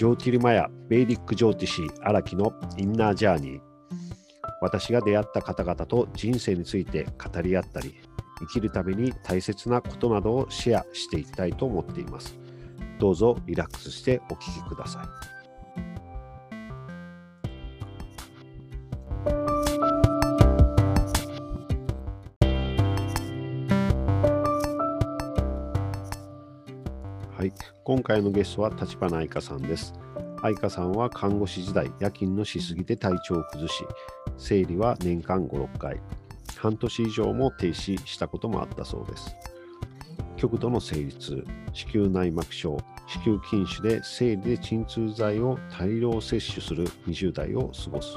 [0.00, 3.60] ジョーティルマヤ・ベイリック・ジョーティシー荒木のインナージャーニー。
[4.62, 7.94] 私が出会った方々と人生について語り合ったり
[8.38, 12.38] 生きるために大切なことなどをシェアしていきたいと思っています。
[12.98, 15.39] どうぞリラックスしてお聞きください。
[27.50, 27.54] い、
[27.84, 29.92] 今回のゲストは立花愛香さんです。
[30.42, 33.84] 愛香さんは看護師時代、夜勤のしすぎで体調を崩し、
[34.38, 36.00] 生理は年間5、6回、
[36.56, 39.34] 半年以上も停止したこともあったそうです。
[40.36, 48.16] 極度の生理痛、子宮内膜症、子宮筋腫で生理で鎮痛剤を大量摂取する20代を過ごす。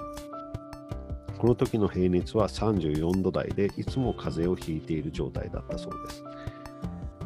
[1.37, 6.23] この時の平熱は34度台でいつも風邪をひいている状態だったそうです。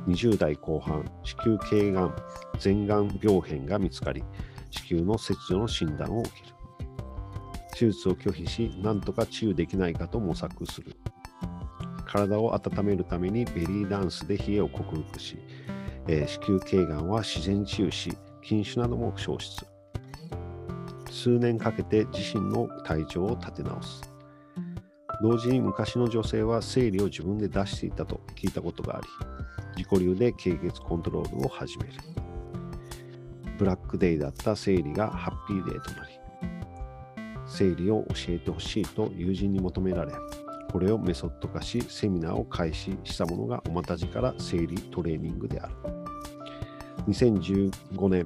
[0.08, 2.16] 20代後半、子宮頸がん、
[2.64, 4.24] 前がん病変が見つかり、
[4.72, 6.58] 子宮の切除の診断を受ける。
[7.78, 10.96] 手術を拒否し、なんとか治癒できないかと模索する。
[12.06, 15.38] 体を温めるためにベリーダンスで冷えを克服し、
[16.08, 19.66] えー子宮頸がんは自然治癒し、筋腫なども消失。
[21.12, 24.02] 数年かけて自身の体調を立て直す。
[25.22, 29.08] 同時に昔の女性は生理を自分で出していたと聞いたことがあり、
[29.78, 31.92] 自己流で経血コントロールを始める。
[33.60, 36.14] ブラックデイだった生理がハッピーデーとなり、
[37.46, 40.14] 生理を教えてほしいと友人に求められ、
[40.72, 45.74] これをメソッド化し、セミナーを開始したものがおまたじから生理トレーニングである。
[47.08, 48.26] 2015年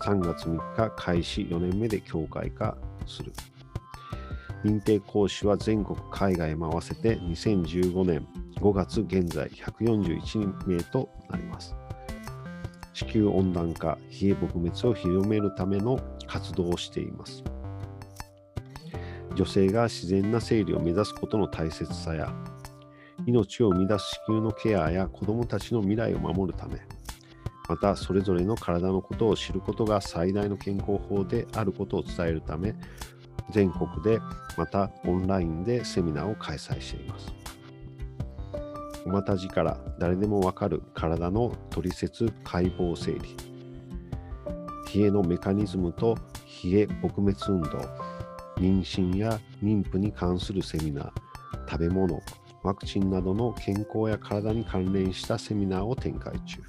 [0.00, 2.76] 3月3日開始4年目で協会化
[3.06, 3.32] する。
[4.64, 8.26] 認定講師は全国海外回せて2015年
[8.60, 11.76] 5月現在141名となります。
[12.92, 17.44] 地球温暖化、冷え撲滅を広めるための活動をしています。
[19.36, 22.34] 女性が自然な生理を目指すことの大切さや、
[23.24, 26.80] 命を生み出す子宮のケアや子どもたちの未来を守るため、
[27.68, 32.74] またそれぞれの体のことを知ることが最大の健康法であることを伝えるため、
[33.52, 34.18] 全国で
[34.56, 37.47] またオンラインでセミナーを開催しています。
[39.04, 43.36] おまたじから誰でもわかる体の取説解剖整理。
[44.94, 46.16] 冷えのメカニズムと
[46.64, 47.68] 冷え撲滅運動。
[48.56, 51.12] 妊娠や妊婦に関するセミナー。
[51.70, 52.20] 食べ物。
[52.62, 56.62] ワクチンなどの健康や体に関連したセミナーを展開中。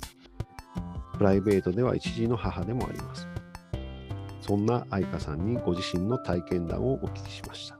[1.17, 3.27] プライベートでは一児の母でもあります。
[4.41, 7.78] そんな愛花さんにご自身の体験談をお聞きしました。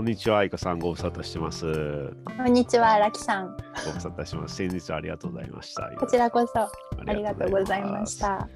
[0.00, 2.10] こんにちは、愛花さん、ご無沙汰してます。
[2.24, 3.54] こんにちは、ラキさん。
[3.84, 4.56] ご無沙汰してます。
[4.56, 5.90] 先日はありがとうございました。
[5.98, 6.70] こちらこそあ
[7.06, 8.18] ありがとうございまし。
[8.18, 8.48] た。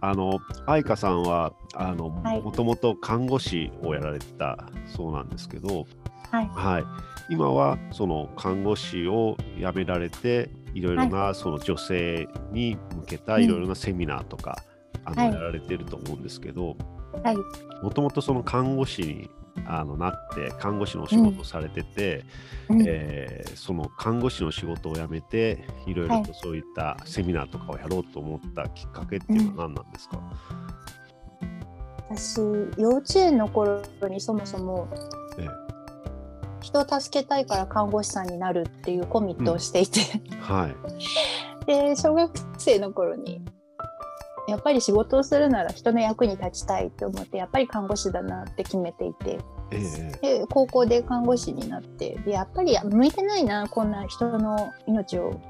[0.00, 4.56] あの、愛花さんは、あの、はいもともと看護師をやられてた
[4.86, 5.84] そうなんですけど、
[6.30, 6.46] はい。
[6.54, 6.84] はい。
[7.28, 14.62] 今は、その看護師を辞められて、いろいろな、その女性に向けたいろいろなセミナーとか、
[15.04, 16.76] あの、はいやられてると思うんですけど、
[17.24, 17.36] はい。
[17.82, 19.28] もともとその看護師に
[19.66, 22.24] あのなって看護師のお仕事をされてて、
[22.68, 22.82] うん。
[22.86, 26.22] えーその看護師の仕事を辞めていろいろはい。
[26.24, 30.20] とそういったセミナーとかをやろうと思ったきっかけっていうのは何なんですか、
[32.10, 32.38] 私、
[32.78, 34.88] 幼稚園の頃にそもそも
[35.38, 35.46] え
[36.62, 41.66] 人を助けたいから看護師さんになるっていうコミットをしていて、えはい。
[41.66, 43.42] で、小学生の頃に、
[44.48, 49.38] やっぱり仕事をするなら人の役に立ちたいと思って、やっぱり看護師だなって決めていて、
[49.70, 55.40] えええで高校で看護師になってでやっぱり向いてないなこんな人の命を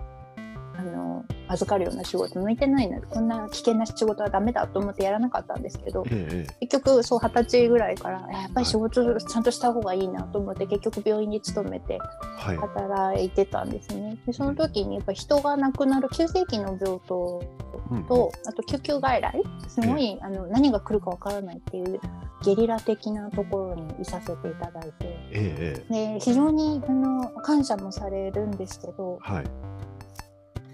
[0.76, 11.98] あの預かるような仕事向いてないなこんな危険な仕事はダメだと思ってやらなかったんですけどえええ結局そう二十歳ぐらいからやっぱり仕事ちゃんとした方がいいなと思って結局病院に勤めて
[12.38, 12.56] はい。
[12.56, 14.18] 働いてたんですね。
[14.26, 17.42] でその時にやっぱり人が亡くなる急性期の病棟
[17.90, 22.00] うんとあと救急外来すごい、あの何が来るかわからないっていう
[22.42, 24.92] ゲリラ的なところにいさせていただいて。
[25.02, 26.14] ええええ。
[26.14, 29.44] で非常にあの感謝もされるんですけどはい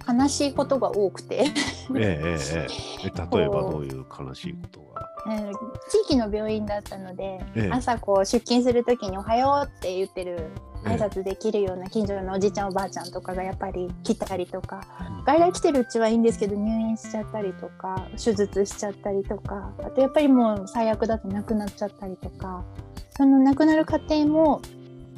[0.08, 1.46] 悲しいことが多くて、ええ
[1.94, 2.66] えええ
[3.04, 3.08] え。
[3.38, 5.08] 例えばどういう悲しいことが？
[5.34, 5.52] えー
[5.90, 7.70] 地域の病院だったので、ええ。
[7.72, 10.36] 朝こう出勤する時に「おはよう」って言ってる
[10.86, 10.96] ええ。
[10.96, 14.80] 挨拶できるような近所のおじいちゃんおばあちゃんとかがやっぱり来たりとか
[15.26, 22.64] 外来来てるうちはいいんですけど入院しちゃったりとか手術しちゃったりとかあとやっぱりもう最悪だと亡くなっちゃったりとか
[23.16, 24.60] その亡くなる過程も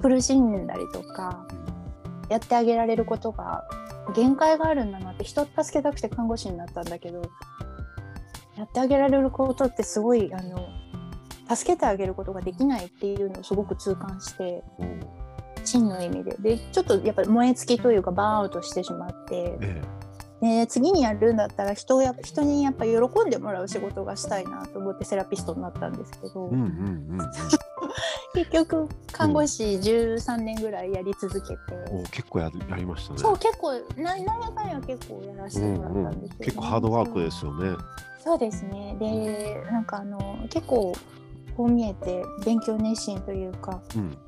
[0.01, 1.47] 苦しんだりとか
[2.31, 3.65] やってあげられることが
[4.13, 7.23] 限界があるんだなって人を助けたくて看護師になったんだけど
[8.57, 10.69] やってあげられることってすごいあの
[11.55, 15.01] 助けてあげることができないっていうのをすごく痛感してうん。
[15.65, 16.37] 真の意味で。
[16.39, 19.83] でちょっとやっぱり燃え尽きというかバーンアウトしてしまってえ
[20.41, 22.93] で次にやるんだったら人をや人にやっぱ喜
[23.27, 27.31] んでもらう仕事がしたいなと思ってセラピストになったんですけど、えうんうんうん。
[28.35, 33.19] 結局看護師13年ぐらいやり続けて、うんお結構ややりましたね。
[33.19, 37.77] そう結構ななんやかんや結構やらせてもらったんですよ、ね結構ハードワークですよね。
[38.25, 38.97] そうですね。
[38.99, 40.95] でなんかあの結構
[41.57, 43.81] こう見えて勉強熱心というか。
[43.95, 44.17] うん。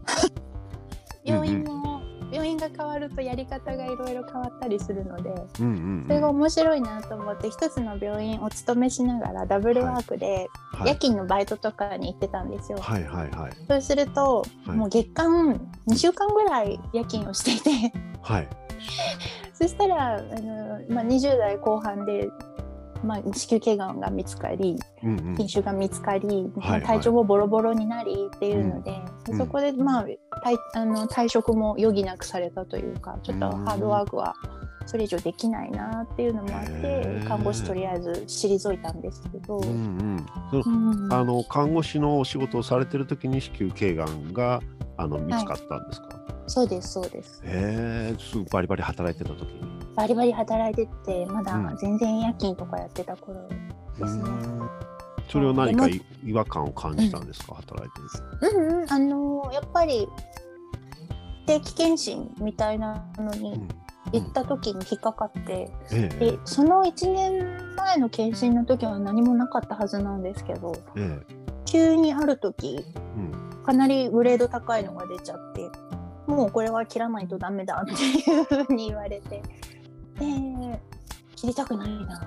[1.24, 1.91] 病院も、
[2.32, 5.30] 病院が変わるとやり方がいろいろ変わったりするので
[5.60, 5.68] うんう
[6.00, 10.88] んそれが面白いなと思って一つの病院お勤めしながらダブルワークではい。
[10.88, 12.78] 夜勤のバイトとかに行ってたんですよ。
[12.78, 13.52] はいはいはい。
[13.68, 14.76] そうすると、はい。
[14.76, 17.92] もう月間2週間ぐらい夜勤をしていて。
[18.22, 18.48] はい。
[19.54, 22.28] そしたらあの、まあ、20代後半で、
[23.04, 25.36] まあ、子宮頸がんが見つかりうんうん。
[25.36, 26.26] 筋腫が見つかり、
[26.60, 26.82] はいはい。
[26.82, 29.00] 体調もボロボロになりっていうので、
[29.30, 29.38] うん。
[29.38, 30.06] そこで、まあ、
[30.44, 34.34] 退あの退職も余儀なくされたというかちょっとハードワークは
[34.86, 39.58] それ以上できないなっていうのもあって看護師とりあえず退いたんですけど。
[39.58, 41.12] うんうん。
[41.12, 44.60] あの看護師のお仕事をされてる時に子宮頸がんが
[44.96, 46.08] あの見つかったんですか、
[46.52, 47.42] そうですそうです。
[47.46, 49.62] へえすぐバリバリ働いてた時に。
[49.96, 51.76] バリバリ働いててまだうん。
[51.78, 53.48] 全然夜勤とかやってた頃
[53.98, 54.22] ですね。
[54.22, 54.70] うん
[55.30, 55.88] それを何か
[56.22, 60.06] 違和感を感じたんですか、働いてるうんうん、あのやっぱり
[61.46, 63.66] 定期検診みたいなのに
[64.12, 66.32] 行った時に引っかかって、ええ。
[66.32, 71.34] でその1年前の検診の時は何もなかったはずなんですけどええ。
[71.64, 72.84] 急にある時
[73.16, 73.64] うん。
[73.64, 75.62] かなりグレード高いのが出ちゃって
[76.26, 79.42] もうこれは切らないとダメだっていうふうに言われて。
[80.18, 80.80] で
[81.36, 82.20] 切りたくないな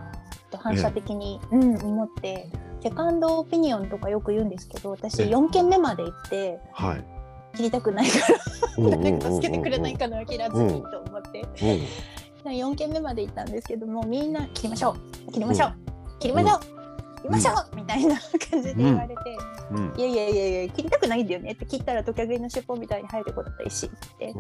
[0.51, 2.49] と反射的に、うん、思って。
[2.81, 5.29] セカンドオピニオンとかよく言うんですけど私ええ。
[5.29, 7.03] 4件目まで行ってはい。
[7.55, 8.37] 切りたくないから
[9.21, 11.41] 助けてくれないかな切らずにと思って。
[11.41, 11.43] う
[11.77, 11.85] ん
[12.51, 14.95] 4件目まで行ったんですけどもみんな切りましょ
[15.27, 15.31] う。
[15.31, 15.73] 切りましょう、
[16.19, 16.59] 切りましょう、
[17.25, 18.15] 切りましょう、みたいな
[18.51, 19.15] 感じで言われて、
[19.71, 19.93] うん。
[19.97, 24.33] いやいやいやいや切りたくないんだよねって切ったらトカゲの尻尾みたいに生えてこないしって。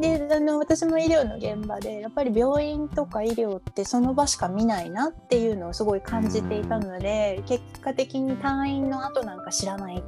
[0.00, 10.02] であの私も医療の現場でやっぱり病院とか医療ってその場しか見ないなっていうのをすごい感じていたので結果的に退院の後なんか知らない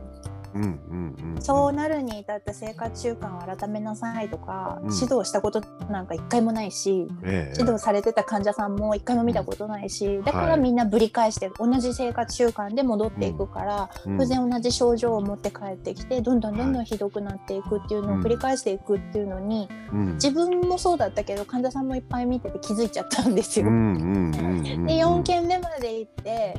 [0.54, 4.94] うんうんうんそうなるに至った生活習慣を改めなさいとか、うん。
[4.94, 7.58] 指導したことなんか一回もないし、ええ。
[7.58, 20.14] 指導されてた患者さんも一回も見たことないし、だかはいらみんなぶり返して同じ生活習慣で戻っていくから、うん当然同じ症状を持って帰ってきてどんどんどんどんひどくなっていくっていうのを繰り返していくっていうのに、うん。
[20.14, 23.66] 自分もそうだったけど患者さんもいっぱい見てて気づいちゃったんですよ。
[23.66, 26.56] で4件目まで行って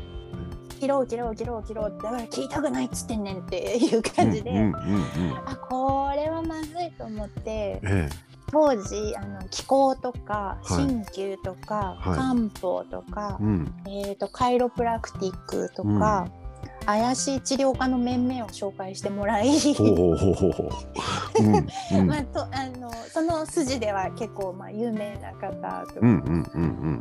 [0.81, 1.99] 切ろう切ろう切ろう切ろう。
[2.01, 4.73] だから切りたくないっつってんねんっていう感じで、うんうんうん
[5.45, 8.09] あこれはまずいと思ってえ
[8.51, 10.87] 当時あの気候とかはい。
[10.87, 12.17] 鍼灸とか、はい。
[12.17, 13.73] 漢方とかえ、うん。
[13.87, 16.27] えー、とカイロプラクティックとか、
[16.85, 19.73] 怪しい治療家の面々を紹介してもらい、そ
[23.21, 25.99] の筋では結構まあ有名な方とか。
[26.01, 26.59] うんうんう
[26.89, 26.99] ん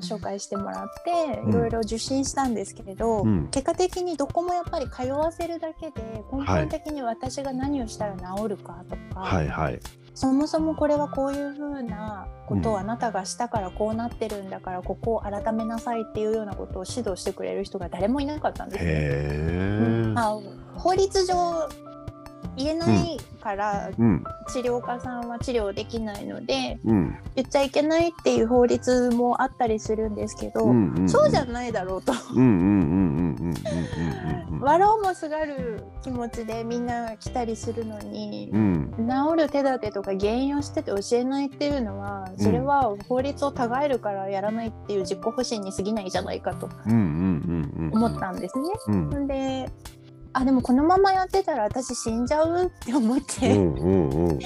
[0.00, 1.50] 紹介してもらって、うん。
[1.50, 3.48] いろいろ受診したんですけれど、うん。
[3.50, 9.80] 結果的にどこもやっぱり通わせるだけで根本的に私が何をしたら治るかとか、はいはい。
[10.14, 20.38] そもそもこれはこういうふうなことをあなたがしたからこうなってるんだからここを改めなさいっていうようなことを指導してくれる人が誰もいなかったんですあ
[20.74, 21.68] 法律上
[22.56, 24.24] 言えないからうん。
[24.52, 27.16] 治療家さんは治療できないのでうん。
[27.34, 32.12] 言っちゃいけないっていう法律もあったりするんですけど、うんうんそうじゃないだろうと。
[32.34, 33.46] うんうんうんうんうん
[34.50, 34.60] うんうん。
[34.60, 38.94] 笑おうもすがる気持ちでみんな来たりするのに、うん。
[38.96, 46.92] 治る手立てとか原因を知ってて教えないっていうのはそれは法律をたがえるからやらないっていう自己保身に過ぎないじゃないかとうん。
[46.92, 48.68] うんうんうん思ったんですね。
[48.88, 49.68] うんんで
[50.34, 54.40] あでもこのままやってたら私死んじゃうって思っうて、んうんうんうん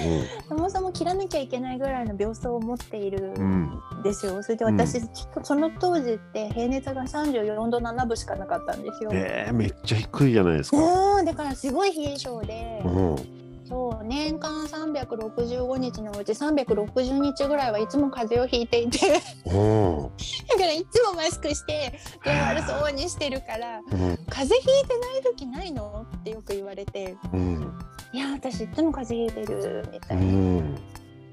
[0.49, 4.43] そもそも切らなきゃいけないぐらいの病巣を持っているうんんですよ。
[4.43, 9.11] それで私、ちょっとその当時って平熱が34度7分しかなかったんですよ。
[9.13, 10.77] えー、めっちゃ低いじゃないですか。
[10.79, 12.83] うんだからすごい冷え性で。
[12.85, 19.21] うんそう年間365日のうち360日ぐらいはいつも風邪をひいていて。
[19.47, 20.11] お
[20.49, 23.85] だからいつもマスクして具合悪そうにしてるからうん
[24.31, 27.17] 「風邪ひいてない時ないの?」ってよく言われて。
[27.33, 27.73] うん
[28.13, 30.27] 「いや私いつも風邪ひいてる」みたういな。
[30.27, 30.79] ん。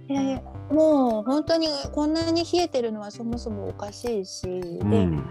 [0.09, 5.23] いやいやもう本当にこんなに冷えてるのはそもそもおかしいし、でうん。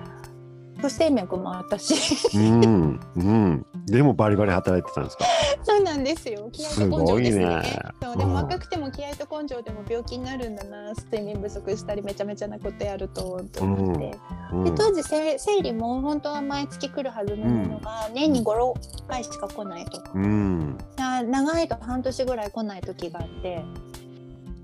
[0.80, 1.94] 不整脈もあったし。
[2.36, 3.00] うん。
[3.16, 3.66] うん。
[3.86, 5.24] でもバリバリ働いてたんですか？
[5.64, 6.48] そうなんですよ。
[6.52, 7.62] 気合と根性ですね。
[7.62, 7.82] すね。
[8.02, 8.30] そうでうん。
[8.30, 14.18] も若くても気合と根性でも病気になるんだな睡眠不足したりめちゃめちゃなことやるとと思って、
[14.52, 14.64] うん。
[14.64, 20.00] で当時せ生理も本当は毎月来るはずのものが年に56回しか来ないと。
[20.00, 20.78] か、うん。
[20.98, 23.64] あ長いと半年ぐらい来ない時があって。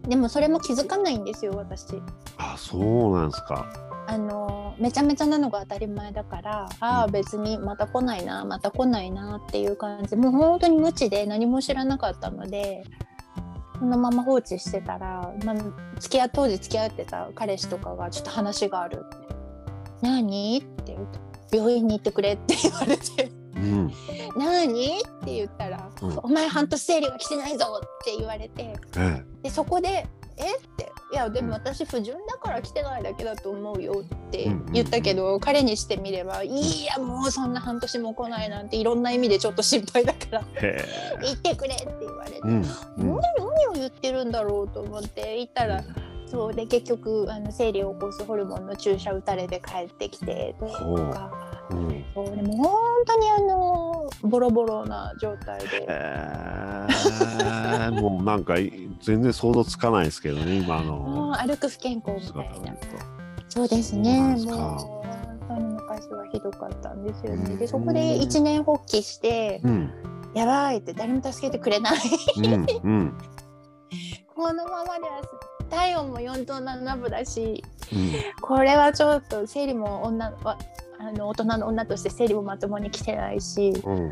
[0.09, 1.85] でもそれも気づかないんですよ私。
[2.38, 7.12] あそうなんですかあのめちゃめちゃなのが当たり前だからああうん。
[7.12, 10.17] 別にまた来ないなまた来ないなっていう感じ。
[10.17, 12.85] もう本当に無知で何も知らなかったので
[13.79, 15.57] そのまま放置してたら、まあ、
[16.00, 19.05] 付き合当時付き合ってた彼氏とかがちょっと話がある。
[19.05, 19.35] って
[20.00, 21.21] 「何?」って言うと
[21.55, 23.31] 「病院に行ってくれ」って言われて。
[23.57, 23.93] うん
[24.38, 26.19] 「何?」って言ったら「うん。
[26.23, 28.75] お前半年生理が来てないぞ」って言われて。
[28.97, 29.23] え。
[29.43, 30.57] でそこで「え？
[30.57, 40.42] っ?」て「いやでも私不純だから来てないだけだと思うよ」って言ったけど、彼にしてみれば「いやもうそんな半年も来ないなんていろんな意味でちょっと心配だから
[41.23, 42.62] 行ってくれ」って言われて、うん
[42.97, 45.83] 何何を言ってるんだろうと思って行ったら。
[46.30, 51.30] そうで結局あの生理を起こすホルモンの注射打たれて帰ってきてとか。
[51.71, 52.04] うん。
[52.14, 52.76] そうでも本
[53.07, 53.88] 当にあの
[54.23, 55.87] ボロボロな状態で。
[55.89, 58.55] えー、もうなんか
[59.01, 62.77] 全然想像つかないですけどね 今もうの歩く不健康みたいな。
[63.49, 64.21] そうですね。
[64.21, 67.51] もう本当に昔はひどかったんですよね。
[67.53, 67.59] うん。
[67.59, 69.91] でそこで一年発起してうん。
[70.35, 71.99] やばいって誰も助けてくれない。
[72.37, 73.19] うんうん。
[74.35, 75.21] このままでは
[75.71, 78.13] 体温も4と7分だしうん。
[78.41, 80.59] これはちょっと生理も女は
[81.00, 84.11] あの大人の女として生理もまともに来てないしうん。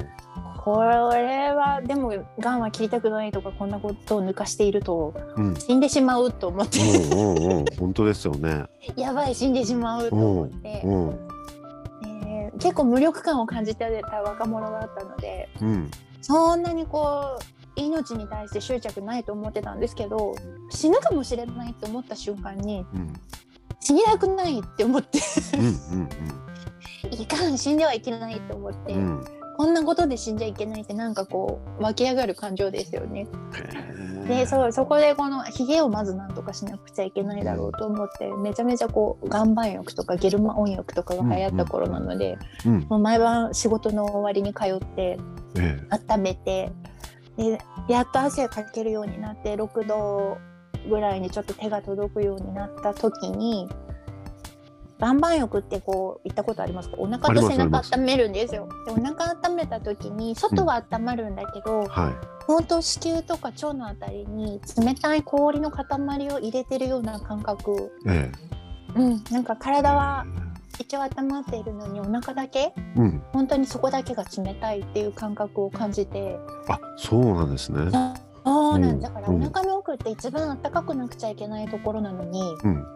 [0.58, 5.56] これはでもがんは切りたくないとかこんなことを抜かしているとうん。
[5.56, 7.64] 死んでしまうと思って、うんうんうん。
[7.78, 8.64] 本当ですよね。
[8.96, 11.08] やばい死んでしまうと思って、うん。
[12.06, 15.90] えー結構無力感を感じてた若者だったのでうん。
[16.22, 20.34] そんなにこう命に対して執着ないと思ってたんですけど
[20.70, 23.12] 死ぬかもしれないと思った瞬間にうん。
[23.78, 25.18] 死にたくないって思って。
[25.58, 26.08] うん
[27.10, 29.18] いかん死んではいけないと思って、うん。
[29.18, 29.24] うん
[29.56, 33.26] こんなことで死んじゃいけないってなんかこう湧き上がる感情ですよね。
[34.28, 42.36] でそうそこでこのヒゲをまずなんとかしなくちゃいけないだろうと思ってめちゃめちゃこう岩盤浴とかゲルマ温浴とかが流行った頃なので、
[42.66, 42.80] うん。
[42.90, 45.18] もう毎晩仕事の終わりに通って
[45.58, 46.70] え温めて
[47.38, 47.58] で
[47.88, 50.36] やっと汗をかけるようになって6度
[50.86, 53.68] ぐらいにちょっと手が届くようになった時に
[54.98, 56.96] 岩盤浴ってこう行ったことありますか？
[56.98, 58.68] お腹と背中温めるんですよ。
[58.86, 62.12] でお腹温めた時に外は温まるんだけど、えは
[62.46, 65.84] 本当子宮とか腸のあたりに冷たい氷の塊
[66.30, 68.32] を入れてるような感覚、いえ。
[68.94, 70.24] うん、なんかえ体は
[70.78, 72.72] 一応温まっているのにお腹だけ？
[72.96, 73.22] うん。
[73.32, 76.38] 本当にそこだけが冷たいっていう感覚を感じて。
[76.68, 77.90] あそうなんですね。
[78.44, 79.00] そうなんうん。
[79.00, 82.86] だからおうん腹の奥って一番暖かくなくちゃいけないところなのに、うん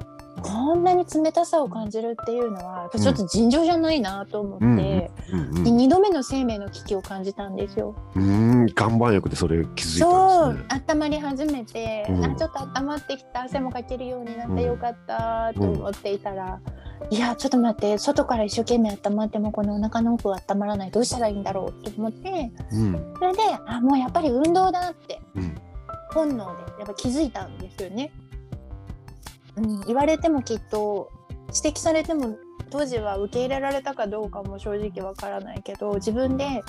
[0.43, 4.71] こんなに冷たさを感じるっていうのはちょっと尋常じゃないなと思って、うん。
[4.71, 5.65] うん。
[5.65, 5.77] でうん。
[5.77, 7.95] 2度目の生命の危機を感じたんですよ。
[8.15, 8.67] うん。
[8.77, 10.81] 岩盤浴でそれ気づいそたんですね。
[10.89, 10.93] う。
[10.93, 12.25] 温まり始めて、うん。
[12.25, 16.61] あちょっと温まってきた汗もかけるようになっうんてよかったと思っていたら、
[17.11, 23.15] いやちょっと待って外から一生懸命温まってもこのお腹の奥は温まらないどうしたらいいんだろうと思ってうん。
[23.19, 25.55] それであもうやっぱり運動だってうん。
[26.13, 28.13] 本能でやっぱ気づいたんですよね。
[29.57, 31.11] うん、言われてもきっと
[31.55, 32.39] 指摘されても
[32.71, 36.63] 当時は受け入れられたかどうかも正直わからないけど自分で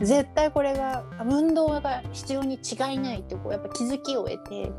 [0.00, 4.70] 絶対これが運動が必要に違いないってこうやっぱ気づきを得て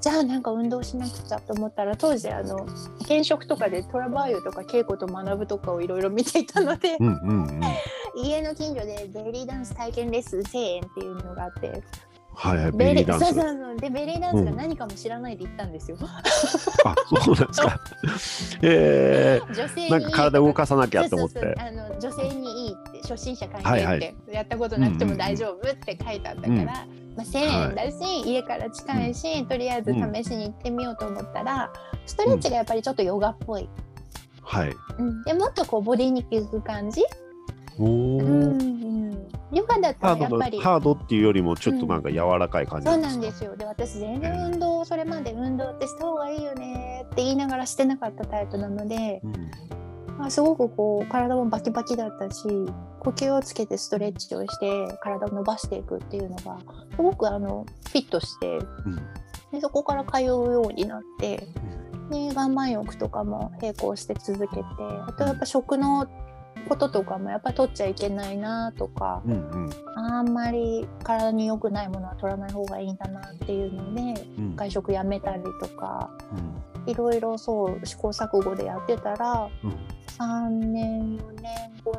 [0.00, 2.66] じゃあなんか運動しなくちゃと思ったら当時あの
[3.00, 7.60] 転職とかでトラバーユとか稽古と学ぶとかをいろいろ見ていたので、うんうんうん。
[8.14, 11.82] 家の近所でベリーダンス体験レッスン1000円っていうのがあって
[12.40, 13.24] はいはいベリーダンス。
[13.24, 13.76] そうそうそう。
[13.78, 15.96] でベリーダンスが何かも知らないで行ったんですよ。
[16.00, 17.80] あそうなんですか。
[18.62, 21.60] え女性にえなんか体動かさなきゃと思っそうそうて。
[21.60, 21.68] そう。
[21.68, 27.38] あの女性にいいって初心者関はいは係って、やったことなくても大丈夫って書いてあったから、うんまあ、1000
[27.70, 31.72] 円だし、家から近いし、とりあえず試しに行ってみようと思ったら、
[32.06, 33.68] ストレッチがやっぱりちょっとヨガっぽい、
[34.42, 34.72] はい。
[34.98, 35.24] うん。
[35.24, 37.02] でもっとこうボディに効く感じ、
[37.78, 40.60] ヨガだったハードのらやっぱり。
[40.60, 43.56] ハードっていうよりもちょっとなんか柔らかい感じそうなんですか、なんですよ。
[43.56, 49.50] で私全然運動それまで運動ってした方がいいよねって言いながらしてなかったタイプなので、うん。
[50.18, 52.42] まあ、すごくこう体もバキバキだったし
[52.98, 56.58] 呼吸をつけてストレッチをして体を伸ばしていくっていうのが
[56.96, 58.96] すごくあのフィットしてうん。
[59.52, 61.46] でそこから通うようになって
[62.10, 64.62] で岩盤浴とかも並行して続けて
[65.06, 66.06] あとやっぱ食の
[66.68, 69.34] こととかもやっぱ取っちゃいけないなとかうんう
[69.68, 69.70] ん。
[69.96, 74.56] あんまり体に良くないものは取らない方がいいんだなっていうのでうん。
[74.56, 76.90] 外食やめたりとかうん。
[76.90, 79.70] いろいろそう試行錯誤でやってたらうん。
[80.18, 81.52] 3年4年
[81.84, 81.92] 後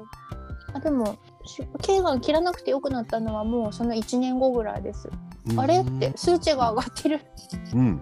[0.73, 5.09] あでもし頸がん切らなくてよくなったのはもうその1年後ぐらいです。
[5.49, 5.59] うん。
[5.59, 5.79] あれ？
[5.79, 7.21] って数値が上がってる。
[7.73, 7.79] うん。
[7.79, 8.01] うん。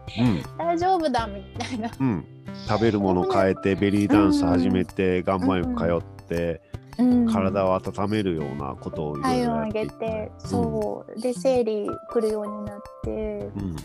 [0.57, 1.89] 大丈夫だみたいな。
[1.97, 2.25] うん。
[2.67, 6.16] 食べるもの変えてベリーダンス始めて岩盤浴通って
[6.99, 7.31] うん。
[7.31, 11.21] 体を温めるようなことを体温上ろやっていったげて、そう。
[11.21, 13.51] で生理来るようになって。
[13.55, 13.75] うん。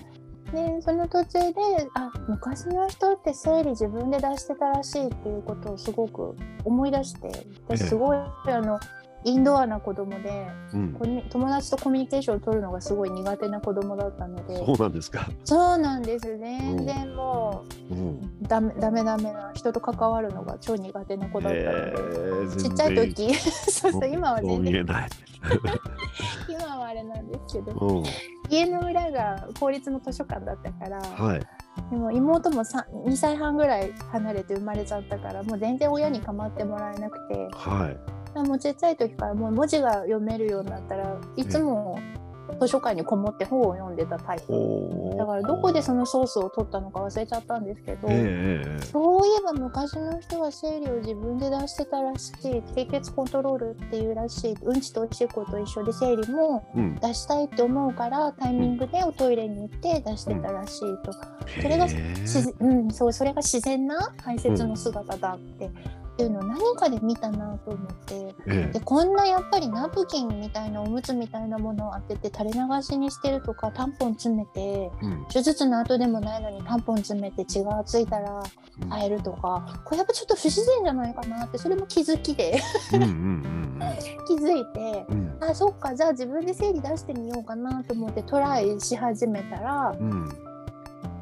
[0.53, 1.55] でその途中で
[1.95, 8.79] あ昔の人って生理自分で出してたらしいっていうことをすごく思い出して私すごい、あの
[9.25, 11.23] インドアな子供でうん。
[11.31, 14.57] 友達とコミュニケーションを取るのがすごい苦手な子供だったので。
[14.57, 15.29] そうなんですか。
[15.45, 17.99] そうなんです全然もうん。
[17.99, 21.71] うダメダメダメな人と関わるのが超苦手な子だったので。
[21.71, 23.35] えーちっちゃい時。
[23.71, 24.73] そうそう今は全然。
[24.73, 25.09] 見えない。
[26.49, 27.73] 今はあれなんですけど。
[27.73, 28.05] うん。
[28.51, 31.41] 家の裏が公立の図書館だったから、はい。
[31.91, 37.49] でも妹もさ2歳半ぐらい離れて生まれちゃったからもう全然親に構ってもらえなくて。
[37.53, 41.99] はいもうちっちゃい時からもう文字が読めるようになったらいつも
[42.61, 44.45] 図書館にこもって本を読んでたタイプ。
[44.55, 56.97] おーだからどこでそのソースを取ったのか忘れちゃったんですけど、ええええそういえば昔の人は生理を自分で出してたらしい低血コントロールっていうらしいうんちとおしっこと一緒で生理もうん。
[56.97, 61.87] 出したいって思うからタイミングでおトイレに行って出してたらしいと、それが
[62.61, 65.71] うん、そうそれが自然な排泄の姿だって、
[66.13, 68.15] っていうのを何かで見たなと思って
[68.47, 68.73] ええ。
[68.73, 75.27] でこんなやっぱりナプキンみたいなおむつみたいなものを当てて垂れ流しにしてるとかタンポン詰めてうん。
[75.33, 78.43] 手術の後でもないのにタンポン詰めて血がついたら
[78.83, 78.91] うん。
[78.91, 82.61] 変えるとかこれやっぱちょっと不自然じゃないかなってそれも気づきで。
[82.93, 83.63] うんうんうん
[84.29, 85.39] 気づいてうん。
[85.41, 90.29] あそっかじゃあ自分で生理出してみようかなと思ってトライし始めたらうん。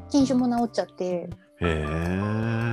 [0.09, 1.05] 禁酒も治っちゃって。
[1.05, 1.29] へ
[1.61, 2.70] え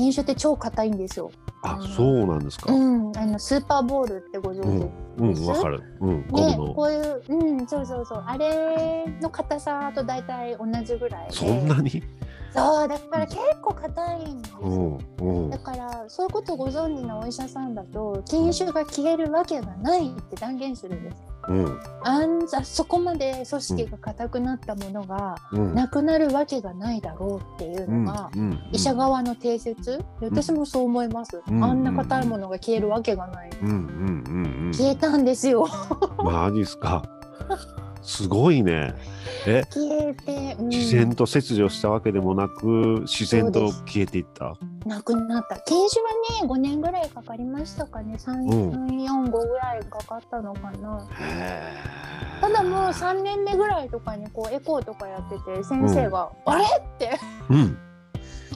[0.00, 1.30] 禁酒って超硬いんですよ。
[1.62, 2.72] あそうなんですか。
[2.72, 5.82] うん、あのスーパーボールってご存知、うんわかる。
[6.00, 11.36] うんゴムね、のこういう、うん、そうそうそう、あれの硬さと大体同じぐらいで。
[11.36, 12.02] そんなに？
[12.54, 14.70] そう、だから結構硬いんですうよ。
[14.70, 15.50] んうん。
[15.50, 21.16] だから、そういうことをご存知のお医者さんだと、禁酒が消えるわけがないって断言するんです。
[21.50, 25.74] うんあんざ、そこまで組織が硬くなったものがうん。
[25.74, 28.30] なくなるわけがないだろうっていうのが。
[28.34, 33.50] うん医者側の定説、私もそう思います、うんあんな硬いものが消えるわけがない、
[34.72, 35.66] 消えたんですよ。
[36.18, 37.02] う んマジっすか
[38.10, 38.94] すごいね。
[39.46, 39.62] え？
[39.70, 40.68] 消えて、うん。
[40.68, 44.54] 自然と切除したわけでもなく自然と消えていった？
[44.84, 45.60] なくなった。
[45.60, 46.08] 禁酒は
[46.42, 48.16] ね5年ぐらいかかりましたかね。
[48.16, 51.06] 345ぐらいかかったのかな。
[51.20, 51.72] へ
[52.40, 56.68] ただもう3年目ぐらいとかにこうエコーとかやってて先生が「あれ?」っ
[56.98, 57.16] て。
[57.48, 57.78] うん。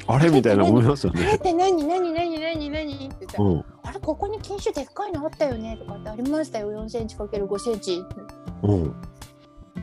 [0.06, 1.84] あれみたいな思いますよ「あれっねて何？
[1.86, 2.12] 何？
[2.12, 2.40] 何？
[2.40, 2.70] 何？
[2.70, 3.64] 何?」って言ったらうん。
[3.84, 6.72] あれここに禁酒でっかいのあったよね」とかってありましたよ。
[6.72, 8.04] 4センチ ×5 センチ。
[8.64, 8.96] うん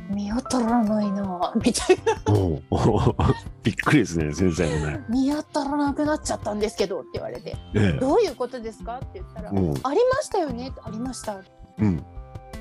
[0.09, 2.33] 見当たらないなみたいな。
[2.33, 2.63] うん
[3.63, 5.05] びっくりですね先生もね。
[5.09, 7.55] 見当たらなくなっちゃったんですけどって言われて。
[7.75, 7.99] ええ。
[7.99, 8.97] どういうことですか？
[8.97, 9.73] って言ったら、うん。
[9.83, 10.71] ありましたよね？
[10.83, 11.37] ありました。
[11.79, 12.03] うん。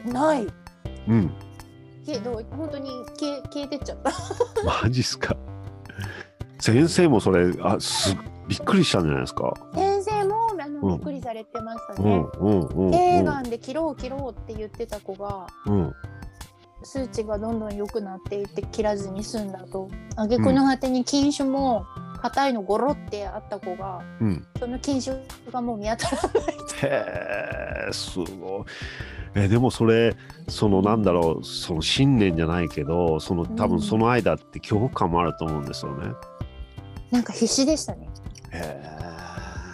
[0.06, 0.46] ない。
[1.08, 1.32] うん。
[2.04, 4.10] けど本当に消え消えてっちゃった。
[4.84, 5.36] マジっすか。
[6.58, 8.14] 先生もそれあす
[8.48, 9.54] びっくりしたんじゃないですか。
[9.74, 10.96] 先生もあの、うん。
[10.96, 12.26] びっくりされてましたね。
[12.40, 12.90] うんうんうん。
[12.90, 15.92] 頸がんで切ろう切ろうって言ってた子がうん
[16.82, 19.88] 数値がどんどん良くなっていって切らずに済んだと。
[20.16, 21.84] 挙句の果てに禁酒も
[22.22, 24.46] 硬いのゴロってあった子がうん。
[24.58, 25.18] その禁酒
[25.50, 26.32] がもう見当たらない
[26.82, 28.28] へえすごい。
[29.34, 30.16] えでもそれ
[30.48, 33.70] そのなんだろうその信念じゃないけどその多うん。
[33.72, 36.12] 分その間って恐怖感もあると思うんですよね。
[37.10, 38.08] なんか必死でしたね。
[38.52, 38.88] へ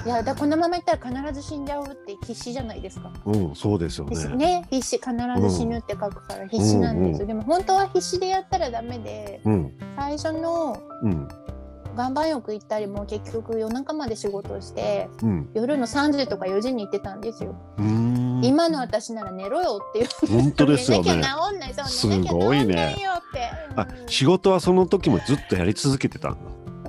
[0.07, 3.11] いやだこのままいったら必ず死んじゃうって必死じゃないですか。
[3.27, 3.31] え。
[3.31, 4.37] うんそうですよね。
[4.37, 4.69] ね。
[4.71, 4.99] 必死。
[4.99, 5.67] 必ず死。
[5.67, 9.73] ぬって書くから必死なんですよ、うんうんでも本当は必死でやったらダメでうん。
[9.97, 11.29] 最初のうん。
[11.97, 15.51] 岩盤浴行ったりも結局夜中まで仕事をしてうん。
[15.55, 17.57] 夜の3時とか4時に行ってたんですよ。
[18.43, 20.41] 今の私なら寝ろよっていう。
[20.41, 21.21] 本当ですよね。
[21.89, 22.65] すごい。
[22.65, 22.97] ね
[23.75, 26.39] あ仕事はその時もずっとやり続けてたんだ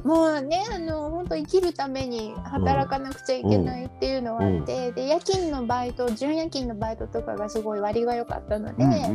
[0.07, 9.13] もうねあの本当生きるために働かなくちゃいけないっていうのはあって、で夜勤のバイト準夜勤のバイトとかがすごい割が良かったので、うんうんう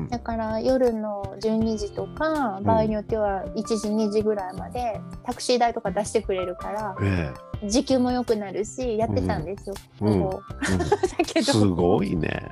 [0.00, 7.32] んだから夜の12時とか場合によっては1時2時ぐらいまでタクシー代とか出してくれるからうんえ。
[7.66, 9.74] 時給も良くなるしやってたんですよ。
[10.02, 10.18] うん。
[10.18, 10.78] もうえうん。
[10.84, 10.86] だ
[11.24, 11.52] けど。
[11.52, 12.50] すごいね。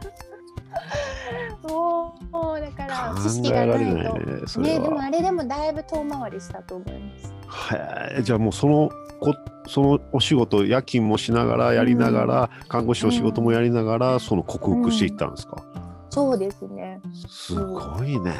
[2.32, 4.60] もうだから考知識がないと。
[4.60, 7.39] ねね、でもは、あれでもだいぶ遠回りしたと思います。
[7.72, 9.34] へえじゃあもうそのこ
[9.66, 15.62] そのお仕事夜勤もしながらやりながら、看護師の仕事もやりながら、その克服していったんですか、
[16.08, 17.00] そうですね。
[17.28, 18.34] すごいね。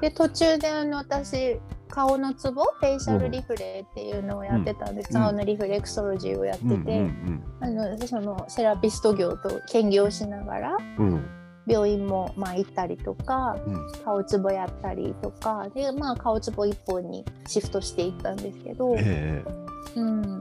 [0.00, 5.22] で途中であの私顔のツボフェイシャルリフレっていうのをやってたんです、うん。
[5.22, 13.92] 顔のリフレクソロジーをやってて、うんうんあのそのセラピスト業と兼業しながらうんうん病院もまあ行ったりとかうん。
[14.04, 20.40] 顔ツボやったりとかでまあ顔ツボ一本にシフトしていったんですけど、ええうん、